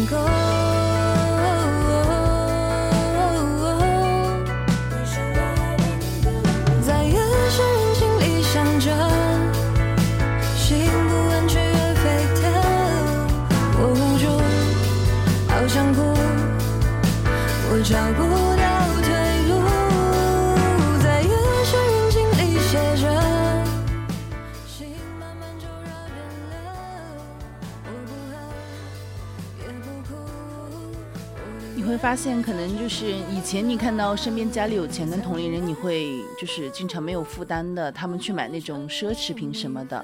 [32.01, 40.03] 发现，可能就是以前你看到身边家里有钱的同龄人，你会就是经常没有负担的，他们去买那种奢侈品什么的，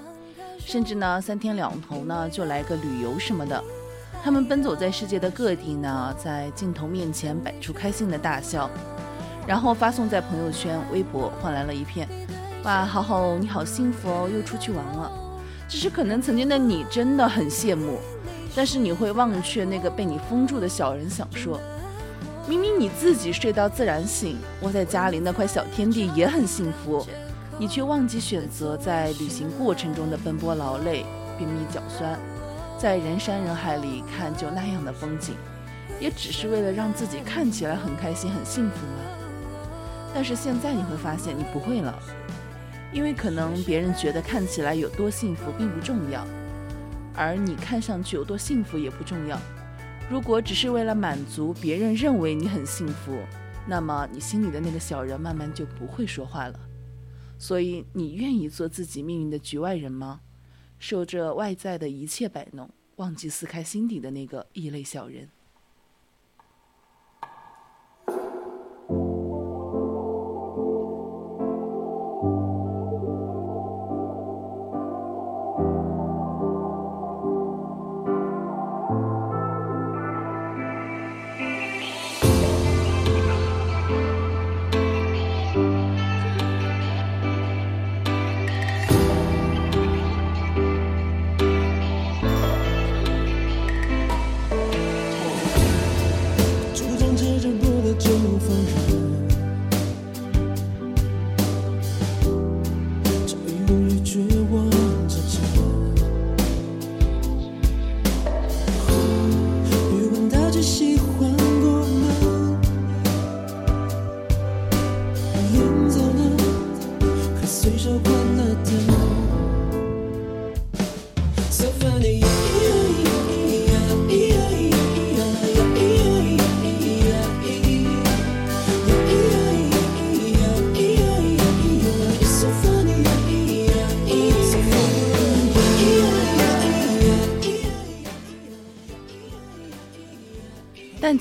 [0.59, 3.63] 甚至呢三天两头呢就来个旅游什么的。
[4.23, 8.69] 他们奔走在世界的各地呢，在镜头面前摆出开心的大笑，
[9.47, 12.07] 然后发送在朋友圈、微博，换来了一片
[12.63, 15.11] “哇，好好，你好幸福哦，又出去玩了。”
[15.67, 17.97] 只是可能曾经的你真的很羡慕，
[18.55, 21.59] 但是你会忘却那个被你封住的小人，想说，
[22.47, 27.05] 明明你自己睡到自然醒，窝在家里那块小天地也很幸福，
[27.59, 31.05] 你却忘记选择在旅行过程中的奔波劳累、
[31.37, 32.17] 便秘脚酸，
[32.79, 35.35] 在人山人海里看就那样的风景，
[35.99, 39.01] 也只是为了让自己看起来很开心、很幸福吗？
[40.13, 41.93] 但是现在你会发现，你不会了。
[42.93, 46.25] 因为可能别人觉得看起来有多幸福并不重要，
[47.13, 49.37] 而你看上去有多幸福也不重要。
[50.09, 53.19] 如果只是为了满足别人认为你很幸福，
[53.67, 56.57] 那么你心里的那个小人慢慢就不会说话了。
[57.37, 60.21] 所以，你愿意做自己命运的局外人吗？
[60.79, 65.27] 受着外在的一切摆弄，忘记撕开心底的那个异类小人。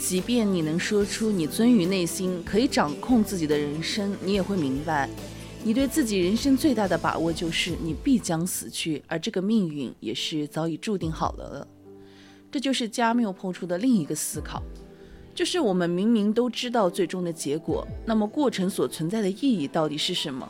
[0.08, 5.10] 即便你能说出你遵于内心，可以掌控自己的人生，你也会明白，
[5.64, 11.66] 你对自己人生最大的把握就是你必将死去，而这个命运也是早已注定好了。
[12.52, 14.62] 这就是加缪抛出的另一个思考，
[15.34, 20.48] 就是我们明明都知道最终的结果，那么过程所存在的意义到底是什么？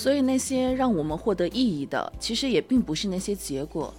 [0.00, 3.92] 所以那些让我们获得意义的，其实也并不是那些结果。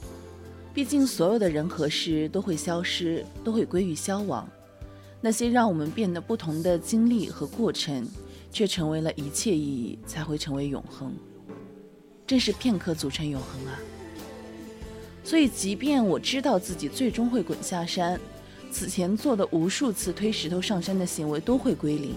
[0.74, 4.50] 毕竟所有的人和事都会消失，都会归于消亡。
[5.22, 8.04] 那些让我们变得不同的经历和过程，
[8.52, 11.14] 却成为了一切意义，才会成为永恒。
[12.26, 13.78] 正是片刻组成永恒啊！
[15.24, 18.20] 所以，即便我知道自己最终会滚下山，
[18.72, 22.16] 此前做的无数次推石头上山的行为都会归零，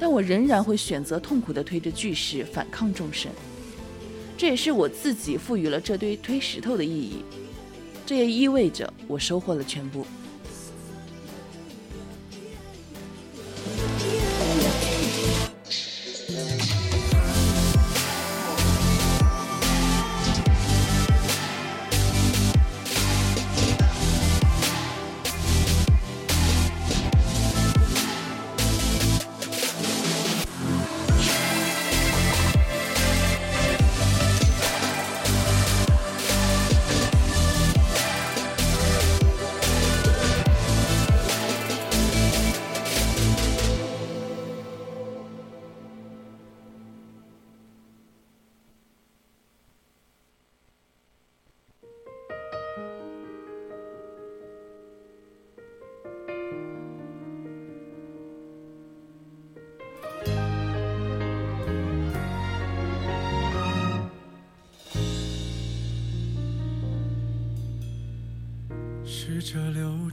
[0.00, 3.30] 但我仍然会选择痛苦的推着巨石反抗众生。
[4.36, 7.22] 这也是我自己赋予了这堆推石头的意义，
[8.06, 10.06] 这也意味着我收获了全部。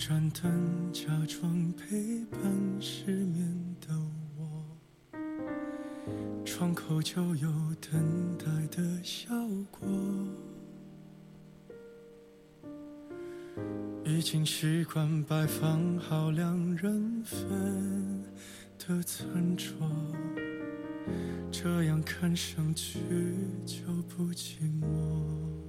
[0.07, 2.39] 盏灯，假装陪伴
[2.79, 3.93] 失眠的
[4.37, 4.63] 我，
[6.45, 7.51] 窗口就有
[7.81, 9.29] 等待的效
[9.69, 9.85] 果。
[14.05, 18.23] 已经习惯摆放好两人份
[18.79, 19.75] 的餐桌，
[21.51, 23.01] 这样看上去
[23.65, 25.66] 就不寂寞。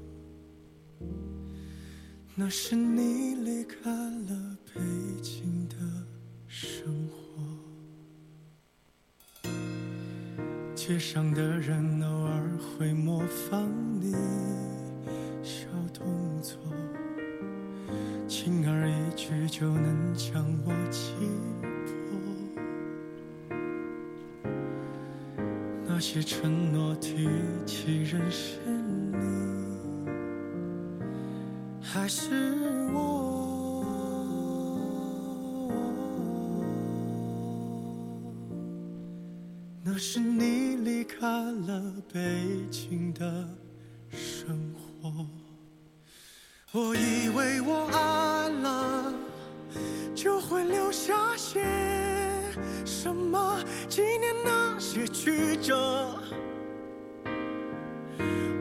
[2.41, 4.81] 那是你离开了北
[5.21, 5.75] 京的
[6.47, 7.43] 生活，
[10.73, 13.69] 街上的人偶尔会模仿
[14.01, 14.13] 你
[15.43, 16.07] 小动
[16.41, 16.57] 作，
[18.29, 21.15] 轻而易举就能将我击
[21.75, 21.83] 破。
[25.89, 27.29] 那些承诺提
[27.67, 28.61] 起仍是
[31.91, 32.55] 还是
[32.93, 33.83] 我，
[39.83, 41.83] 那是你离开了
[42.13, 42.21] 北
[42.71, 43.49] 京的
[44.11, 45.27] 生活。
[46.73, 49.15] 我以为我爱了，
[50.15, 51.65] 就会留下些
[52.85, 53.59] 什么
[53.89, 56.21] 纪念那些曲折。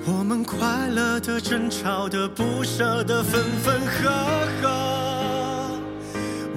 [0.09, 4.09] 我们快乐的、争吵的、不舍的、分分合
[4.61, 5.79] 合，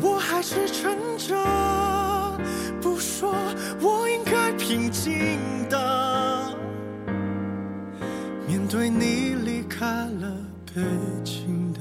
[0.01, 1.35] 我还是撑着
[2.81, 3.35] 不说，
[3.81, 6.57] 我应该平静的
[8.47, 10.33] 面对你离开了
[10.73, 10.81] 北
[11.25, 11.81] 京的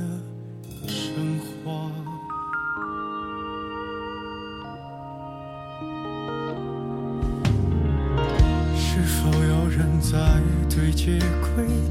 [0.87, 1.91] 生活。
[8.75, 10.17] 是否有人在
[10.79, 11.88] 对街窥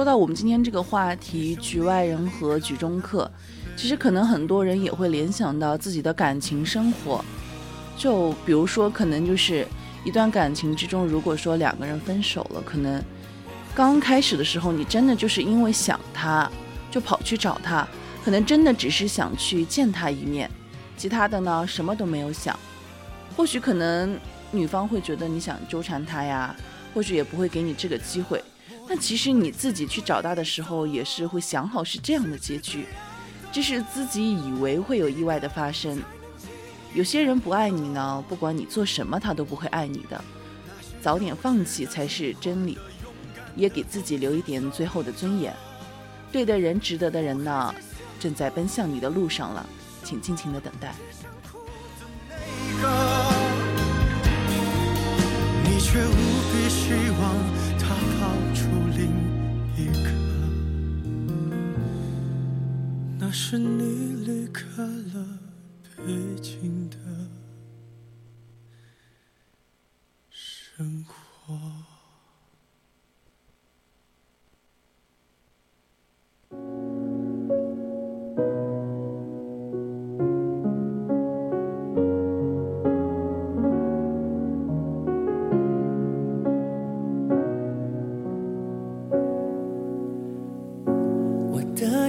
[0.00, 3.30] 说到我们今天这个话题，局外人和局中客，
[3.76, 7.22] 其实可能很多人也会联想到自己的感情生活。
[7.98, 9.68] 就比如说，可能就是
[10.02, 13.04] 一段感情之中，如果说两个人分手了，可能
[13.74, 16.50] 刚开始的时候，你真的就是因为想他，
[16.90, 17.86] 就跑去找他，
[18.24, 20.50] 可能真的只是想去见他一面，
[20.96, 22.58] 其他的呢什么都没有想。
[23.36, 24.18] 或许可能
[24.50, 26.56] 女方会觉得你想纠缠他呀，
[26.94, 28.42] 或许也不会给你这个机会。
[28.92, 32.86] 那其实你自己去找他的时候，也是会想好是这样的结局，
[33.52, 36.02] 只是自己以为会有意外的发生。
[36.92, 40.20] 有些人不爱你呢，不管你做什么，他都不会爱你的。
[41.00, 42.76] 早点放弃才是真理，
[43.54, 45.54] 也给自己留一点最后的尊严。
[46.32, 47.72] 对的人，值得的人呢，
[48.18, 49.64] 正在奔向你的路上了，
[50.02, 50.92] 请尽情的等待。
[55.78, 56.12] 却无
[56.52, 57.59] 比希望
[63.30, 65.24] 那是你离开了
[65.96, 66.02] 北
[66.42, 66.96] 京的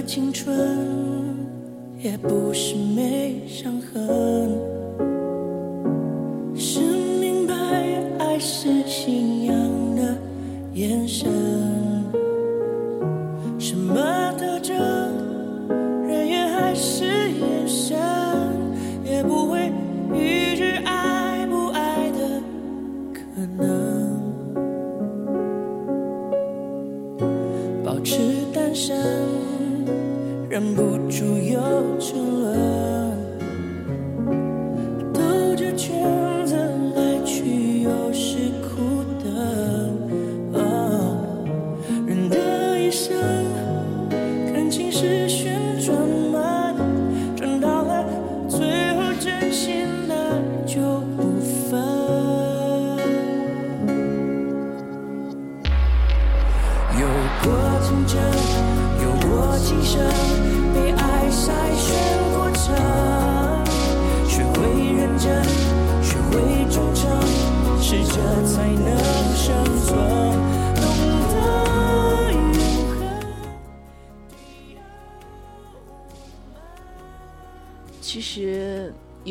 [0.04, 0.54] 青春
[1.98, 4.50] 也不是没伤痕，
[6.54, 6.80] 是
[7.20, 7.54] 明白
[8.18, 9.54] 爱是信仰
[9.96, 10.16] 的
[10.74, 11.30] 眼神。
[13.58, 13.94] 什么
[14.38, 14.76] 特征，
[16.06, 17.04] 人缘还是
[30.62, 31.60] 忍不住又
[31.98, 32.31] 沉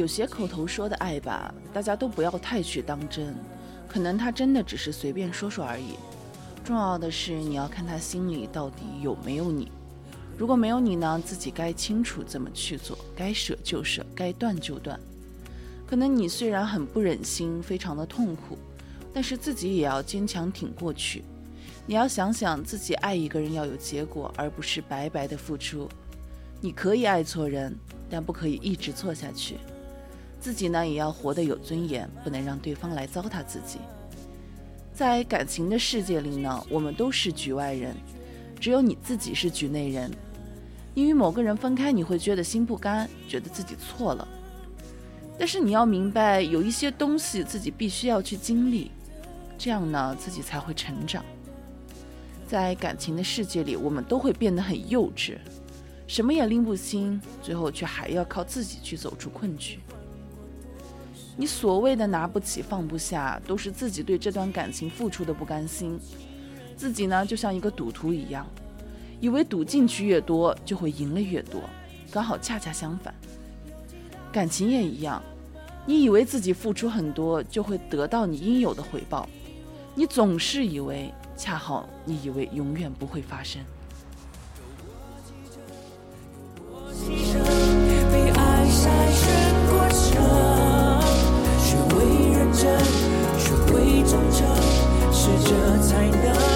[0.01, 3.35] 有些口头说的爱吧，大家都不要太去当真，
[3.87, 5.93] 可能他真的只是随便说说而已。
[6.63, 9.71] 重要的是你要看他心里到底有没有你。
[10.39, 14.99] 如果没有你呢，自己该清楚怎么去做，该舍就舍，该断就断。
[15.85, 18.57] 可能你虽然很不忍心，非常的痛苦，
[19.13, 21.23] 但是自己也要坚强挺过去。
[21.85, 25.87] 你要想想自己爱一个人要有结果，而不是白白的付出。
[26.59, 27.75] 你可以爱错人，
[28.09, 29.57] 但不可以一直错下去。
[30.41, 33.77] 自己呢也要活得有尊严，不能让对方来糟蹋自己。
[34.91, 37.95] 在感情的世界里呢，我们都是局外人，
[38.59, 40.11] 只有你自己是局内人。
[40.93, 44.27] 你与某个人分开，你会觉得心不甘，觉得自己错了。
[45.37, 48.91] 但是你要明白，有一些东西自己必须要去经历，
[49.57, 51.23] 这样呢，自己才会成长。
[52.47, 55.37] 在感情的世界里，我们都会变得很幼稚，
[56.05, 59.79] 什么也拎不清，最后却还要靠自己去走出困局。
[61.37, 65.99] 你所谓的拿不起、放不下，都是自己对这段感情付出的不甘心。
[66.75, 68.45] 自己呢，就像一个赌徒一样，
[69.19, 71.61] 以为赌进去越多，就会赢了越多，
[72.11, 73.13] 刚好恰恰相反。
[74.31, 75.21] 感情也一样，
[75.85, 79.27] 你以为自己付出很多，就会得到你应有的回报，
[79.95, 83.61] 你总是以为，恰好你以为永远不会发生。
[86.93, 87.39] 牺牲
[88.11, 89.25] 被爱筛选
[89.69, 90.60] 过程，
[92.61, 94.47] 学会忠诚，
[95.11, 96.50] 试着才能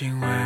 [0.00, 0.37] 因为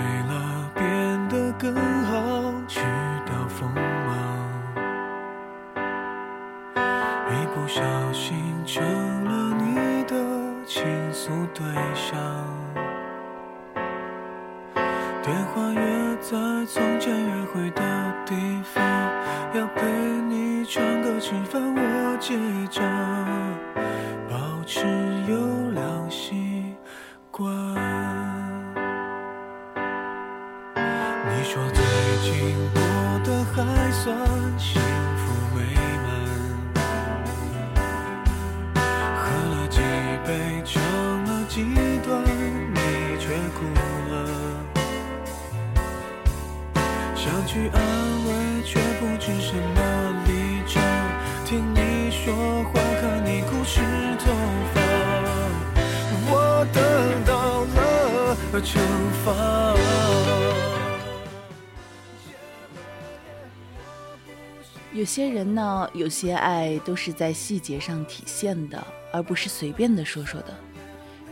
[65.12, 68.82] 些人呢，有些爱都是在细节上体现的，
[69.12, 70.56] 而不是随便的说说的，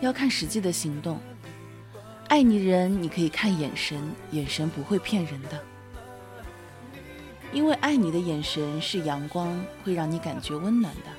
[0.03, 1.19] 要看实际的行动。
[2.29, 3.99] 爱你人，你可以看眼神，
[4.33, 5.59] 眼神不会骗人的。
[7.55, 11.11] 因为爱你的眼神是阳光，会让你感觉温暖的。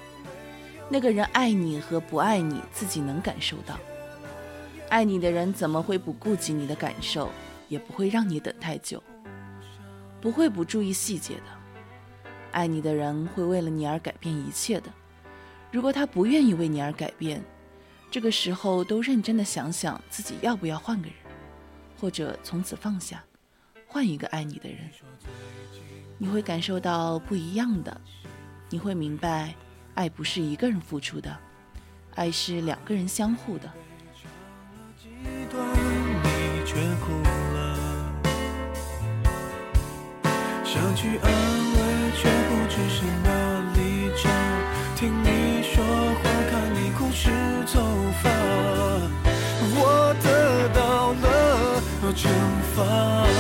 [0.88, 3.76] 那个人爱你和不爱你，自己能感受到。
[4.88, 7.31] 爱你的人怎么会不顾及你的感受，
[7.68, 9.02] 也不会让你等太久，
[10.22, 11.60] 不会不注意细节的。
[12.52, 14.90] 爱你的人会为了你而改变一切的。
[15.72, 17.41] 如果他不愿意为你而改变，
[18.10, 21.15] 这个时候都认真的想想自己要不要换个人，
[21.99, 23.23] 或者从此放下，
[23.88, 24.80] 换一个爱你的人。
[26.18, 28.02] 你会感受到不一样的，
[28.69, 29.56] 你会明白，
[29.95, 31.36] 爱不是一个人付出的，
[32.15, 33.72] 爱是两个人相互的。
[40.64, 41.32] 想去安
[41.73, 43.27] 慰，却不知什么
[43.75, 43.79] 立
[44.17, 44.31] 场。
[44.95, 47.29] 听你说话，看你哭湿
[47.73, 47.81] 头
[48.21, 48.29] 发，
[49.73, 51.81] 我得到了
[52.13, 52.29] 惩
[52.75, 53.31] 罚。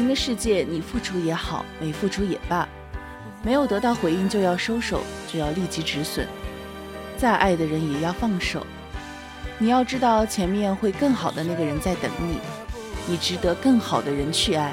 [0.00, 2.66] 情的世界，你付出也好，没付出也罢，
[3.42, 6.26] 没有得到回应就要收手，就要立即止损。
[7.18, 8.66] 再爱的人也要放手。
[9.58, 12.38] 你要知道，前面会更好的那个人在等你，
[13.06, 14.72] 你值得更好的人去爱。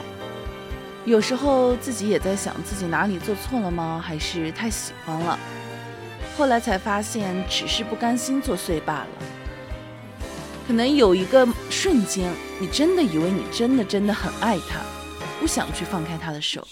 [1.03, 4.01] 有时候自己也在想，自己哪里做错了吗？
[4.01, 5.37] 还是太喜欢了？
[6.37, 9.07] 后来才发现，只是不甘心作祟罢了。
[10.65, 12.31] 可能有一个瞬间，
[12.61, 14.79] 你真的以为你真的真的很爱他，
[15.39, 16.67] 不想去放开他的手。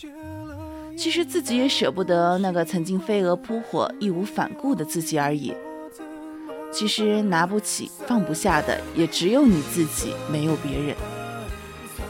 [0.98, 5.54] 其实自己也舍不得那个曾经飞蛾扑火、义无反顾的自己而已。
[6.72, 10.96] 其实拿不起、放不下的，也只有你自己，没有别人。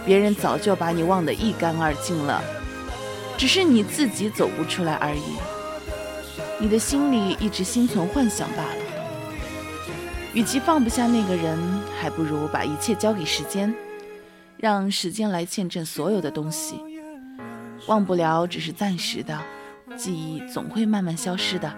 [0.05, 2.43] 别人早就把你忘得一干二净了，
[3.37, 5.37] 只是你自己走不出来而已。
[6.59, 8.81] 你的心里一直心存幻想罢了。
[10.33, 11.57] 与其放不下那个人，
[11.99, 13.73] 还不如把一切交给时间，
[14.57, 16.79] 让时间来见证所有的东西。
[17.87, 19.39] 忘不了只是暂时的，
[19.95, 21.71] 记忆总会慢慢消失的。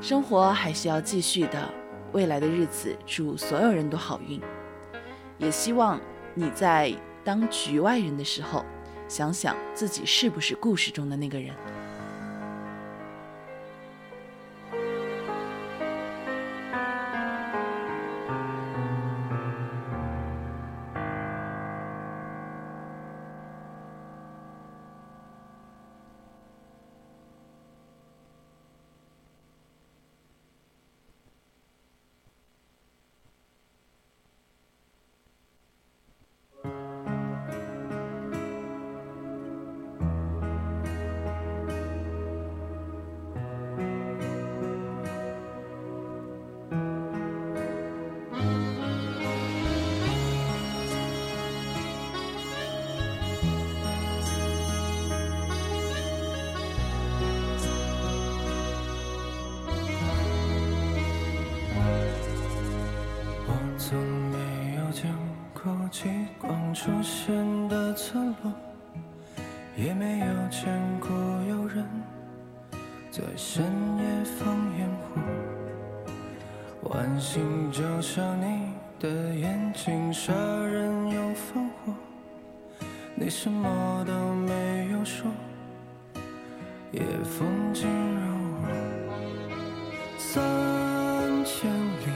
[0.00, 1.68] 生活还是要继续的，
[2.12, 4.40] 未来的日子祝所有人都好运。
[5.36, 6.00] 也希望
[6.34, 6.94] 你在
[7.24, 8.64] 当局外人的时候，
[9.08, 11.52] 想想自己是不是故事中的那个人。
[66.78, 68.52] 出现的村落，
[69.76, 71.10] 也没有见过
[71.48, 71.84] 有人
[73.10, 73.64] 在深
[73.98, 74.04] 夜
[74.38, 74.46] 放
[74.78, 75.20] 烟火。
[76.88, 81.92] 晚星就像你的眼睛，杀人又放火，
[83.16, 85.28] 你什么都没有说，
[86.92, 88.22] 夜风景如
[88.62, 88.68] 我。
[90.16, 92.06] 三千里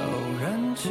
[0.00, 0.06] 偶
[0.40, 0.90] 然见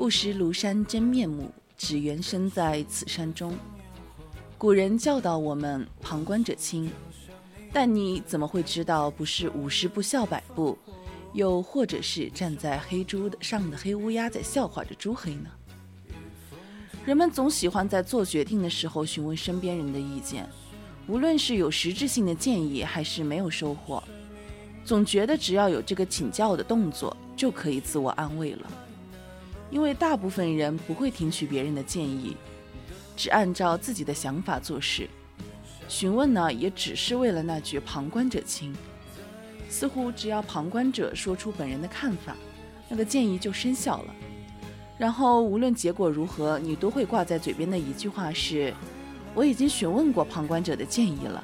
[0.00, 3.54] 不识庐山真面目，只缘身在此山中。
[4.56, 6.90] 古人教导我们旁观者清，
[7.70, 10.78] 但你怎么会知道不是五十步笑百步，
[11.34, 15.50] 又或者是站在黑猪的上的黑乌鸦在笑话着朱黑呢？
[17.04, 20.48] 人们总喜欢在做决定的时候询问身边人的意见，
[21.08, 24.02] 无论是有实质性的建议还是没有收获，
[24.82, 28.70] 总觉得只要有这个请教的动作，就可以自我安慰了。
[29.70, 32.36] 因为大部分人不会听取别人的建议，
[33.16, 35.08] 只按照自己的想法做事。
[35.88, 38.74] 询问呢，也只是为了那句“旁观者清”。
[39.68, 42.36] 似乎只要旁观者说出本人的看法，
[42.88, 44.14] 那个建议就生效了。
[44.98, 48.74] 然后无论结果如何，你都会挂在嘴边的一句话是
[49.34, 51.42] ：“我已经询问过旁观者的建议了。”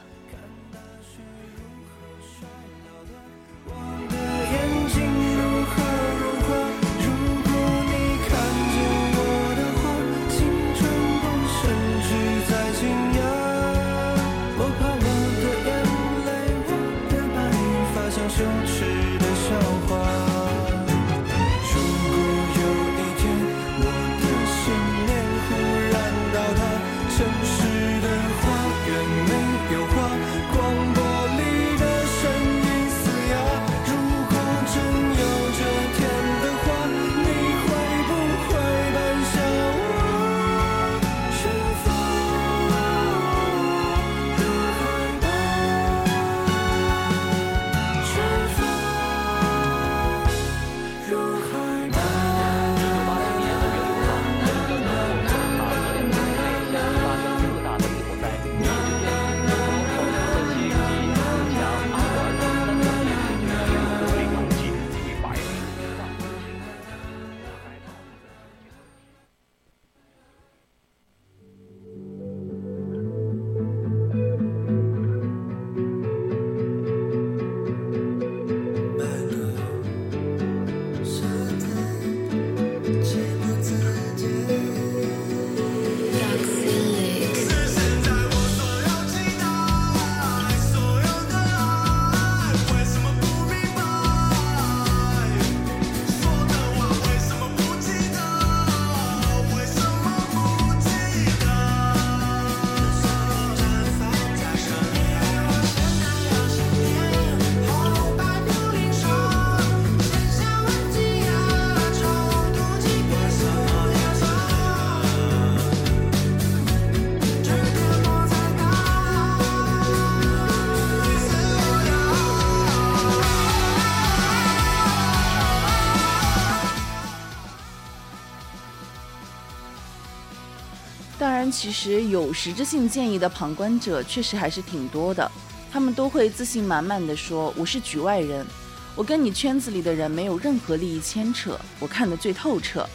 [131.67, 135.29] 其实有实质性建议的旁观者确实还是挺多的，
[135.73, 138.47] 他们都会自信满满的说：“我是局外人，
[138.95, 142.89] 我跟你圈子里的人没有任何利益牵扯，我看得最透彻。”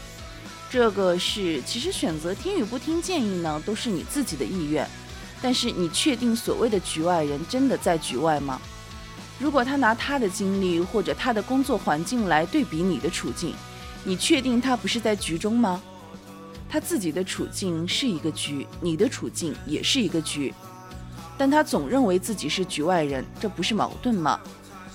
[0.72, 4.88] 这个是，其实选择听与不听建议呢，都是你自己的意愿。
[5.42, 8.58] 但是你确定所谓的局外人真的在局外吗？
[9.38, 13.54] 如果他拿他的经历或者他的工作环境来对比你的处境，
[14.06, 15.84] 你确定他不是在局中吗？
[16.72, 20.54] 他自己的处境是一个局，你的处境也是一个局，
[21.38, 24.40] 但他总认为自己是局外人，这不是矛盾吗？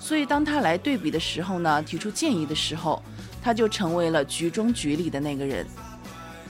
[0.00, 3.02] 所以当他来对比的时候呢，提出建议的时候。
[3.42, 5.64] 他就成为了局中局里的那个人。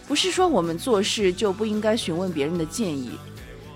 [0.09, 3.11] 不是说我们做事就不应该询问别人的建议。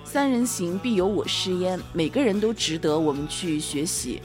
[0.07, 4.23] 三人行必有我师焉，每个人都值得我们去学习。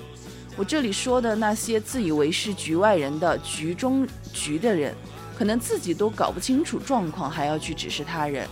[0.56, 4.96] 我这里说的那些自以为是局外人的局中局的人，
[5.38, 8.48] 可能自己都搞不清楚状况，还要去指示他人，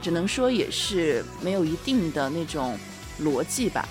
[0.00, 2.78] 只能说也是没有一定的那种
[3.22, 3.88] 逻辑吧。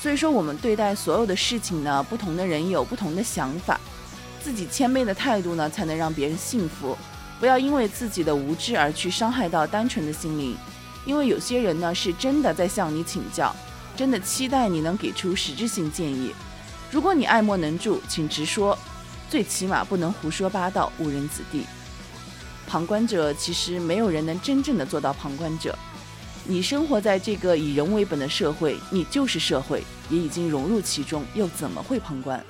[0.00, 3.80] 所以说，我们对待所有的事情呢，不同的人有不同的想法。
[4.42, 6.96] 自己谦卑的态度呢，才能让别人信服。
[7.40, 10.56] 不要因为自己的无知而去伤害到单纯的心灵，
[11.04, 13.54] 因为有些人呢是真的在向你请教，
[13.96, 16.32] 真的期待你能给出实质性建议。
[16.90, 18.78] 如果你爱莫能助，请直说，
[19.28, 21.64] 最起码不能胡说八道，误人子弟。
[22.66, 25.76] 旁观者其实没有人能真正的做到旁观者。
[26.44, 32.44] 你生活在这个以人为本的社会，你就是社会，也已经融入其中，又怎么会旁观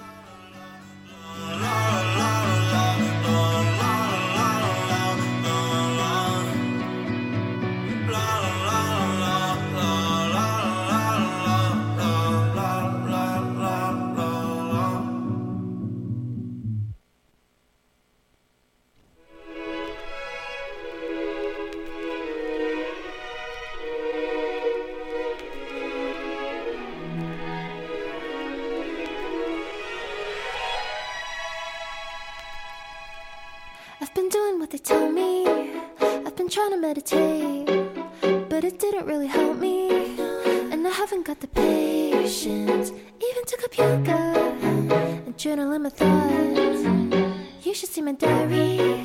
[47.76, 49.04] should see my diary,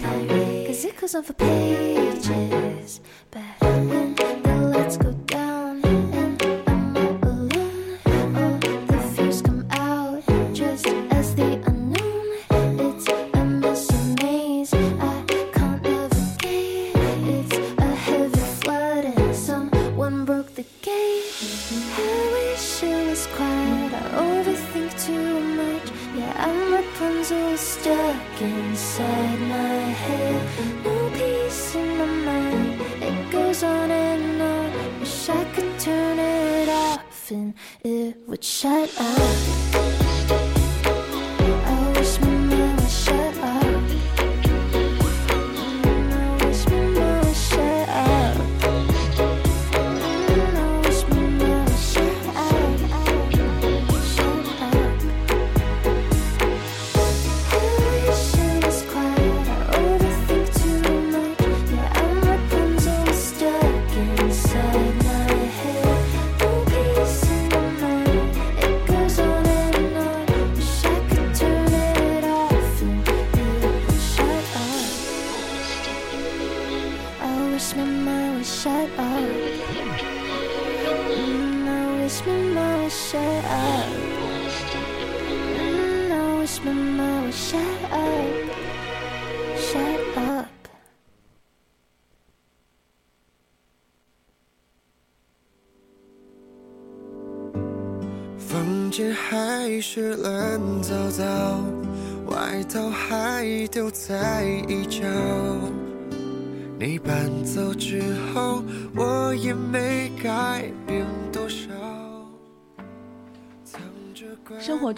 [0.65, 3.01] cause it goes on for pages.
[3.29, 3.41] But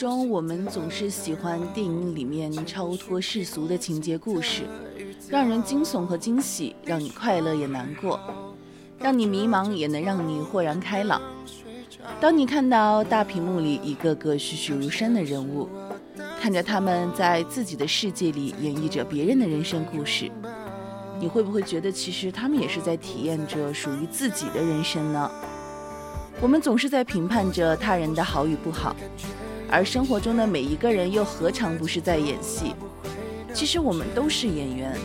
[0.04, 4.64] 中，我们总是喜欢电影里面超脱世俗的情节故事，
[5.30, 8.20] 让人惊悚和惊喜，让你快乐也难过，
[9.00, 11.22] 让你迷茫也能让你豁然开朗。
[12.20, 15.70] 当你看到大屏幕里一个个栩栩如生的人物，
[16.38, 20.30] 看着他们在自己的世界里演绎着别人的人生故事，
[21.18, 25.32] 你会不会觉得其实他们也是在体验着属于自己的人生呢？
[26.42, 28.94] 我们总是在评判着他人的好与不好，
[29.69, 32.76] 而生活中的每一个人又何尝不是在演戏？
[33.53, 34.95] 其实我们都是演员，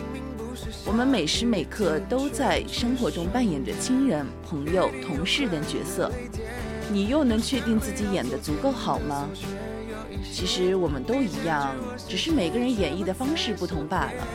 [0.85, 6.11] 我们每时每刻都在生活中扮演着亲人、朋友、同事等角色，
[6.91, 9.29] 你又能确定自己演得足够好吗？
[10.31, 11.75] 其实我们都一样，
[12.07, 14.27] 只是每个人演绎的方式不同罢了。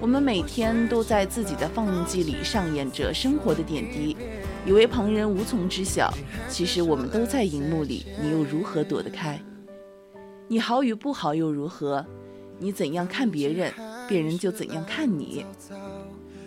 [0.00, 4.16] 我们每天都在自己的放映机里上演着生活的点滴，
[4.64, 6.12] 以为旁人无从知晓。
[6.48, 9.40] 其实我们都在荧幕里，你又如何躲得开？
[10.48, 12.04] 你好与不好又如何？
[12.58, 13.72] 你怎样看别人，
[14.08, 15.44] 别人就怎样看你。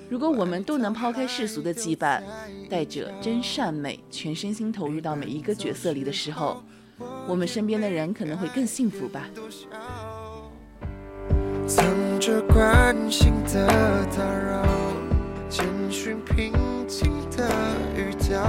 [0.07, 2.21] 如果我们都能抛开世俗的羁绊，
[2.69, 6.63] 带着真善美，全身心投入到每一个角色里的时候，
[7.27, 9.27] 我们身边的人可能会更幸福吧。
[11.67, 11.83] 藏
[12.19, 14.63] 着关心的打扰，
[15.49, 16.53] 简讯平
[16.87, 17.49] 静的
[17.95, 18.41] 语调。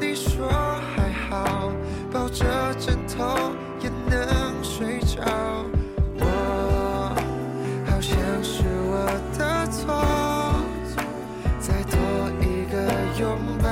[0.00, 0.48] 你说
[0.94, 1.70] 还好，
[2.10, 2.44] 抱着
[2.78, 5.22] 枕头也能睡着。
[6.18, 6.24] 我
[7.86, 9.06] 好像是我
[9.38, 10.02] 的错，
[11.60, 11.98] 再多
[12.40, 12.74] 一个
[13.20, 13.68] 拥抱，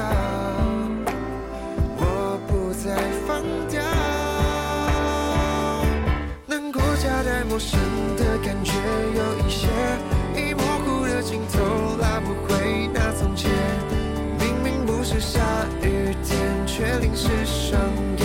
[1.96, 2.02] 我
[2.46, 2.86] 不再
[3.26, 3.82] 放掉。
[6.46, 7.80] 能够夹带陌生
[8.16, 8.72] 的感觉，
[9.14, 9.68] 有一些
[17.68, 17.78] 双
[18.16, 18.24] 眼。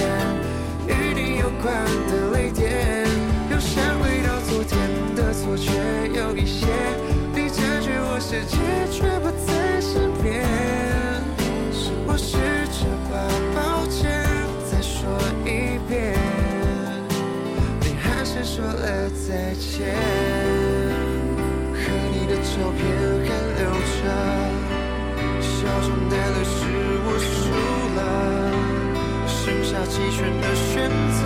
[0.87, 1.67] 与你有关
[2.07, 3.05] 的泪点，
[3.51, 4.79] 又想回到昨天
[5.17, 5.69] 的错觉，
[6.15, 6.65] 有一些
[7.35, 8.55] 你占据我世界，
[8.89, 10.45] 却不在身边。
[12.07, 12.37] 我试
[12.71, 13.13] 着把
[13.53, 14.23] 抱歉
[14.71, 15.11] 再说
[15.43, 16.15] 一遍。
[17.81, 19.93] 你还是说了再见，
[29.93, 31.23] 弃权的选择。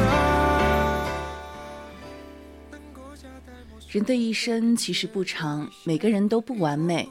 [3.87, 7.07] 人的一生其实不长，每个人都不完美，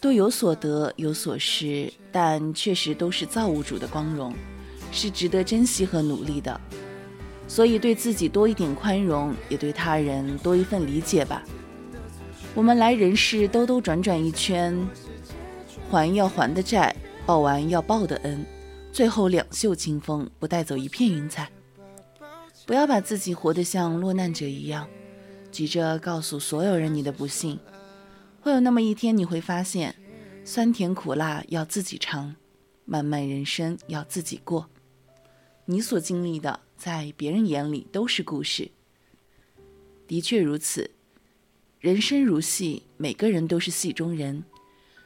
[0.00, 4.34] 都有所得有所失，但确实都是造物主的光荣，
[4.90, 6.60] 是值得珍惜和努力的。
[7.46, 11.44] 所以对自己多一点宽容，也对他人多一份理解吧。
[12.56, 14.76] 我们来人世兜兜转转一圈，
[15.92, 16.92] 还要还的债，
[17.24, 18.44] 报完要报的恩，
[18.98, 21.48] 最后两袖清风，不带走一片云彩。
[22.66, 24.88] 不要把自己活得像落难者一样。
[25.52, 27.60] 急着告诉所有人你的不幸，
[28.40, 29.94] 会有那么一天，你会发现，
[30.44, 32.34] 酸甜苦辣要自己尝，
[32.84, 34.68] 漫漫人生要自己过。
[35.66, 38.72] 你所经历的，在别人眼里都是故事。
[40.08, 40.90] 的确如此，
[41.78, 44.42] 人生如戏，每个人都是戏中人，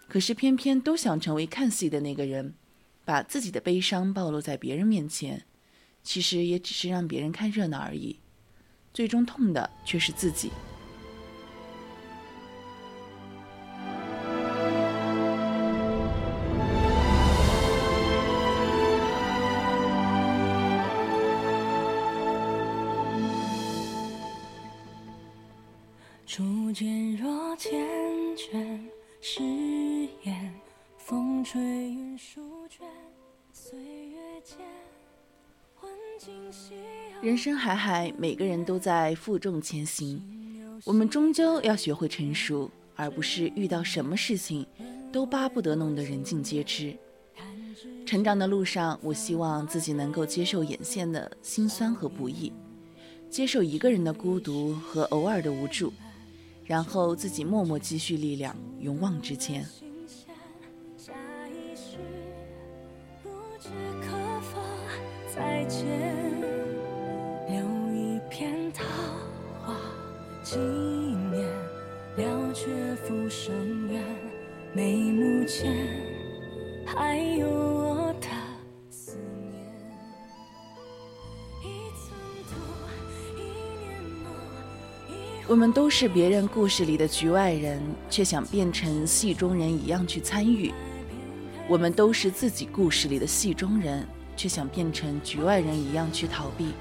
[0.08, 2.54] 可是偏偏都想成为看戏的那个人，
[3.04, 5.44] 把自己的悲伤暴露在别人面前，
[6.02, 8.18] 其实也只是让别人看热闹而已。
[8.94, 10.50] 最终痛的却是自己。
[37.42, 40.22] 生海海，每个人都在负重前行。
[40.84, 44.64] 我们终究要学会成熟，而不是遇到什么事情
[45.10, 46.96] 都巴不得弄得人尽皆知。
[48.06, 52.52] 成长的路上，我希望自己能够接受眼线的辛酸和不易，
[53.28, 55.92] 接受一个人的孤独和偶尔的无助，
[56.64, 59.66] 然后自己默默积蓄力量，勇往直前。
[60.96, 61.12] 下
[61.48, 61.98] 一世
[64.00, 64.60] 可否
[65.34, 66.11] 再见，
[74.74, 75.86] 眉目间
[76.86, 78.28] 还有我的
[78.88, 79.66] 思念。
[81.60, 81.68] 一
[82.00, 82.16] 寸
[82.48, 82.54] 土，
[83.36, 84.32] 一年梦，
[85.10, 90.72] 一我们都是别人故事里的局外人，却想变成戏中人一样去参与；
[91.68, 94.08] 我们都是自己故事里的戏中人，
[94.38, 96.72] 却想变成局外人一样去逃避。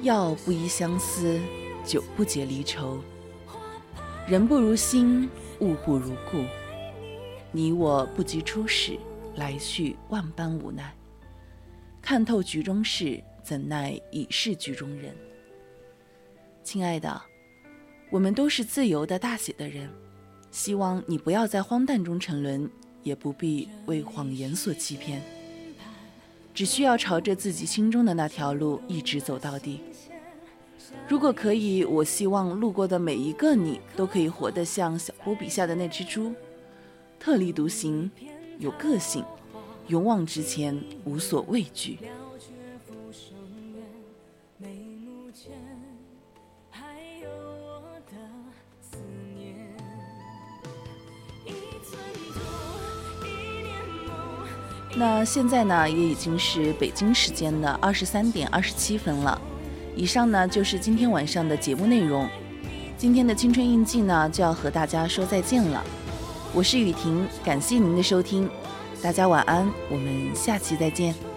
[0.00, 1.38] 药不医相思，
[1.84, 2.98] 酒不解离愁。
[4.26, 5.28] 人不如心，
[5.60, 6.44] 物不如故。
[7.52, 8.98] 你我不及初始，
[9.36, 10.94] 来去万般无奈。
[12.02, 15.14] 看透局中事，怎奈已是局中人。
[16.62, 17.20] 亲爱的，
[18.10, 19.88] 我们都是自由的大写的人，
[20.50, 22.70] 希望你不要在荒诞中沉沦，
[23.02, 25.20] 也不必为谎言所欺骗，
[26.54, 29.80] 只需要朝着自己心中的那条路一直走到底。
[31.08, 36.32] 如果可以，我希望路过的每一个你都可以活得像小波笔下的那只猪，
[37.18, 38.10] 特立独行，
[38.58, 39.24] 有个性，
[39.88, 41.98] 勇往直前，无所畏惧。
[54.96, 59.40] 那现在呢，也已经是北京时间的二十三点二十七分了。
[60.00, 62.26] 以上呢就是今天晚上的节目内容。
[62.96, 65.84] 今天的青春印记呢就要和大家说再见了。
[66.54, 68.48] 我是雨婷，感谢您的收听，
[69.02, 71.29] 大家晚安，我们下期再见。